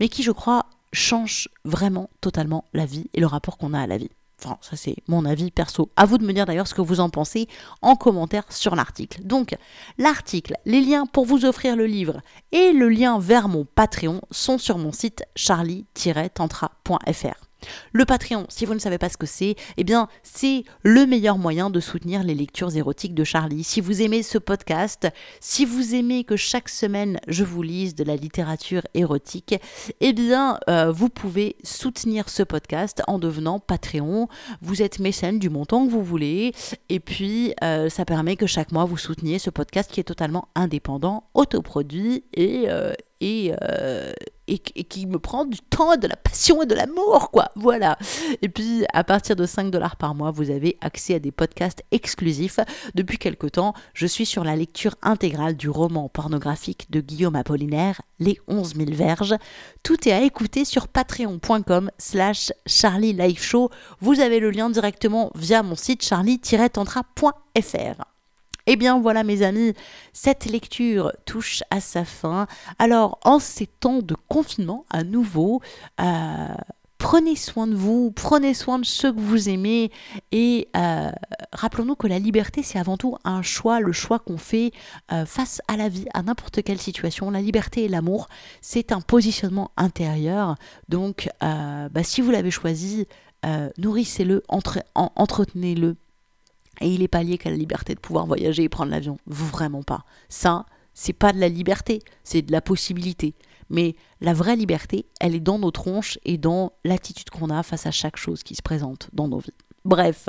mais 0.00 0.08
qui 0.08 0.22
je 0.22 0.32
crois 0.32 0.66
change 0.92 1.48
vraiment 1.64 2.10
totalement 2.20 2.64
la 2.72 2.86
vie 2.86 3.10
et 3.14 3.20
le 3.20 3.26
rapport 3.26 3.58
qu'on 3.58 3.74
a 3.74 3.80
à 3.80 3.86
la 3.86 3.98
vie. 3.98 4.10
Enfin, 4.42 4.58
ça 4.60 4.76
c'est 4.76 4.96
mon 5.08 5.24
avis 5.24 5.50
perso. 5.50 5.90
À 5.96 6.04
vous 6.04 6.18
de 6.18 6.24
me 6.24 6.32
dire 6.32 6.44
d'ailleurs 6.44 6.68
ce 6.68 6.74
que 6.74 6.82
vous 6.82 7.00
en 7.00 7.08
pensez 7.08 7.48
en 7.80 7.96
commentaire 7.96 8.44
sur 8.50 8.76
l'article. 8.76 9.22
Donc, 9.22 9.56
l'article, 9.96 10.54
les 10.66 10.82
liens 10.82 11.06
pour 11.06 11.24
vous 11.24 11.46
offrir 11.46 11.76
le 11.76 11.86
livre 11.86 12.20
et 12.52 12.72
le 12.72 12.88
lien 12.88 13.18
vers 13.18 13.48
mon 13.48 13.64
Patreon 13.64 14.20
sont 14.30 14.58
sur 14.58 14.78
mon 14.78 14.92
site 14.92 15.24
charlie-tantra.fr. 15.36 17.45
Le 17.92 18.04
Patreon, 18.04 18.46
si 18.48 18.64
vous 18.66 18.74
ne 18.74 18.78
savez 18.78 18.98
pas 18.98 19.08
ce 19.08 19.16
que 19.16 19.26
c'est, 19.26 19.56
eh 19.76 19.84
bien, 19.84 20.08
c'est 20.22 20.64
le 20.82 21.06
meilleur 21.06 21.38
moyen 21.38 21.70
de 21.70 21.80
soutenir 21.80 22.22
les 22.22 22.34
lectures 22.34 22.74
érotiques 22.76 23.14
de 23.14 23.24
Charlie. 23.24 23.64
Si 23.64 23.80
vous 23.80 24.02
aimez 24.02 24.22
ce 24.22 24.38
podcast, 24.38 25.08
si 25.40 25.64
vous 25.64 25.94
aimez 25.94 26.24
que 26.24 26.36
chaque 26.36 26.68
semaine 26.68 27.18
je 27.28 27.44
vous 27.44 27.62
lise 27.62 27.94
de 27.94 28.04
la 28.04 28.16
littérature 28.16 28.82
érotique, 28.94 29.54
eh 30.00 30.12
bien, 30.12 30.58
euh, 30.68 30.92
vous 30.92 31.08
pouvez 31.08 31.56
soutenir 31.62 32.28
ce 32.28 32.42
podcast 32.42 33.02
en 33.06 33.18
devenant 33.18 33.58
Patreon. 33.58 34.28
Vous 34.62 34.82
êtes 34.82 34.98
mécène 34.98 35.38
du 35.38 35.50
montant 35.50 35.86
que 35.86 35.90
vous 35.90 36.02
voulez, 36.02 36.52
et 36.88 37.00
puis 37.00 37.54
euh, 37.62 37.88
ça 37.88 38.04
permet 38.04 38.36
que 38.36 38.46
chaque 38.46 38.72
mois 38.72 38.84
vous 38.84 38.96
souteniez 38.96 39.38
ce 39.38 39.50
podcast 39.50 39.90
qui 39.90 40.00
est 40.00 40.04
totalement 40.04 40.48
indépendant, 40.54 41.24
autoproduit 41.34 42.24
et, 42.34 42.64
euh, 42.68 42.92
et, 43.20 43.52
et, 44.48 44.58
qui 44.58 45.06
me 45.06 45.18
prend 45.18 45.44
du 45.44 45.58
temps, 45.58 45.96
de 45.96 46.06
la 46.06 46.16
passion 46.16 46.62
et 46.62 46.66
de 46.66 46.74
l'amour, 46.74 47.30
quoi. 47.30 47.50
Voilà. 47.56 47.98
Et 48.42 48.48
puis, 48.48 48.84
à 48.92 49.04
partir 49.04 49.36
de 49.36 49.46
5 49.46 49.70
dollars 49.70 49.96
par 49.96 50.14
mois, 50.14 50.30
vous 50.30 50.50
avez 50.50 50.76
accès 50.80 51.14
à 51.14 51.18
des 51.18 51.32
podcasts 51.32 51.82
exclusifs. 51.90 52.60
Depuis 52.94 53.18
quelque 53.18 53.46
temps, 53.46 53.74
je 53.94 54.06
suis 54.06 54.26
sur 54.26 54.44
la 54.44 54.56
lecture 54.56 54.96
intégrale 55.02 55.56
du 55.56 55.68
roman 55.68 56.08
pornographique 56.08 56.90
de 56.90 57.00
Guillaume 57.00 57.36
Apollinaire, 57.36 58.00
Les 58.18 58.38
11 58.48 58.74
000 58.76 58.90
verges. 58.92 59.34
Tout 59.82 60.08
est 60.08 60.12
à 60.12 60.22
écouter 60.22 60.64
sur 60.64 60.88
patreon.com 60.88 61.90
slash 61.98 62.52
Charlie 62.66 63.12
Live 63.12 63.42
Show. 63.42 63.70
Vous 64.00 64.20
avez 64.20 64.40
le 64.40 64.50
lien 64.50 64.70
directement 64.70 65.30
via 65.34 65.62
mon 65.62 65.76
site 65.76 66.04
charlie-tantra.fr. 66.04 68.15
Eh 68.68 68.74
bien 68.74 68.98
voilà 68.98 69.22
mes 69.22 69.42
amis, 69.42 69.74
cette 70.12 70.46
lecture 70.46 71.12
touche 71.24 71.62
à 71.70 71.80
sa 71.80 72.04
fin. 72.04 72.48
Alors 72.80 73.20
en 73.22 73.38
ces 73.38 73.68
temps 73.68 74.02
de 74.02 74.16
confinement 74.26 74.84
à 74.90 75.04
nouveau, 75.04 75.62
euh, 76.00 76.48
prenez 76.98 77.36
soin 77.36 77.68
de 77.68 77.76
vous, 77.76 78.10
prenez 78.10 78.54
soin 78.54 78.80
de 78.80 78.84
ceux 78.84 79.12
que 79.12 79.20
vous 79.20 79.48
aimez 79.48 79.92
et 80.32 80.66
euh, 80.76 81.12
rappelons-nous 81.52 81.94
que 81.94 82.08
la 82.08 82.18
liberté 82.18 82.64
c'est 82.64 82.80
avant 82.80 82.96
tout 82.96 83.16
un 83.22 83.40
choix, 83.40 83.78
le 83.78 83.92
choix 83.92 84.18
qu'on 84.18 84.38
fait 84.38 84.72
euh, 85.12 85.24
face 85.26 85.62
à 85.68 85.76
la 85.76 85.88
vie, 85.88 86.06
à 86.12 86.24
n'importe 86.24 86.64
quelle 86.64 86.80
situation. 86.80 87.30
La 87.30 87.42
liberté 87.42 87.84
et 87.84 87.88
l'amour 87.88 88.26
c'est 88.62 88.90
un 88.90 89.00
positionnement 89.00 89.70
intérieur. 89.76 90.56
Donc 90.88 91.28
bah, 91.40 92.02
si 92.02 92.20
vous 92.20 92.32
l'avez 92.32 92.50
choisi, 92.50 93.06
nourrissez-le, 93.78 94.42
entretenez-le 94.48 95.96
et 96.80 96.88
il 96.88 97.00
n'est 97.00 97.08
pas 97.08 97.22
lié 97.22 97.38
qu'à 97.38 97.50
la 97.50 97.56
liberté 97.56 97.94
de 97.94 98.00
pouvoir 98.00 98.26
voyager 98.26 98.62
et 98.62 98.68
prendre 98.68 98.90
l'avion. 98.90 99.18
Vraiment 99.26 99.82
pas. 99.82 100.04
Ça, 100.28 100.66
c'est 100.94 101.12
pas 101.12 101.32
de 101.32 101.38
la 101.38 101.48
liberté, 101.48 102.00
c'est 102.24 102.42
de 102.42 102.52
la 102.52 102.60
possibilité. 102.60 103.34
Mais 103.68 103.96
la 104.20 104.32
vraie 104.32 104.56
liberté, 104.56 105.06
elle 105.20 105.34
est 105.34 105.40
dans 105.40 105.58
nos 105.58 105.70
tronches 105.70 106.18
et 106.24 106.38
dans 106.38 106.72
l'attitude 106.84 107.30
qu'on 107.30 107.50
a 107.50 107.62
face 107.62 107.86
à 107.86 107.90
chaque 107.90 108.16
chose 108.16 108.42
qui 108.42 108.54
se 108.54 108.62
présente 108.62 109.10
dans 109.12 109.28
nos 109.28 109.38
vies. 109.38 109.50
Bref, 109.84 110.28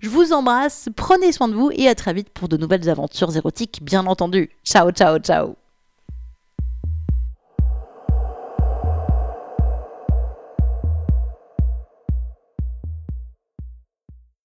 je 0.00 0.08
vous 0.08 0.32
embrasse, 0.32 0.88
prenez 0.96 1.30
soin 1.30 1.48
de 1.48 1.54
vous 1.54 1.70
et 1.72 1.88
à 1.88 1.94
très 1.94 2.12
vite 2.12 2.30
pour 2.30 2.48
de 2.48 2.56
nouvelles 2.56 2.88
aventures 2.88 3.36
érotiques, 3.36 3.80
bien 3.82 4.06
entendu. 4.06 4.50
Ciao, 4.64 4.90
ciao, 4.90 5.18
ciao 5.18 5.65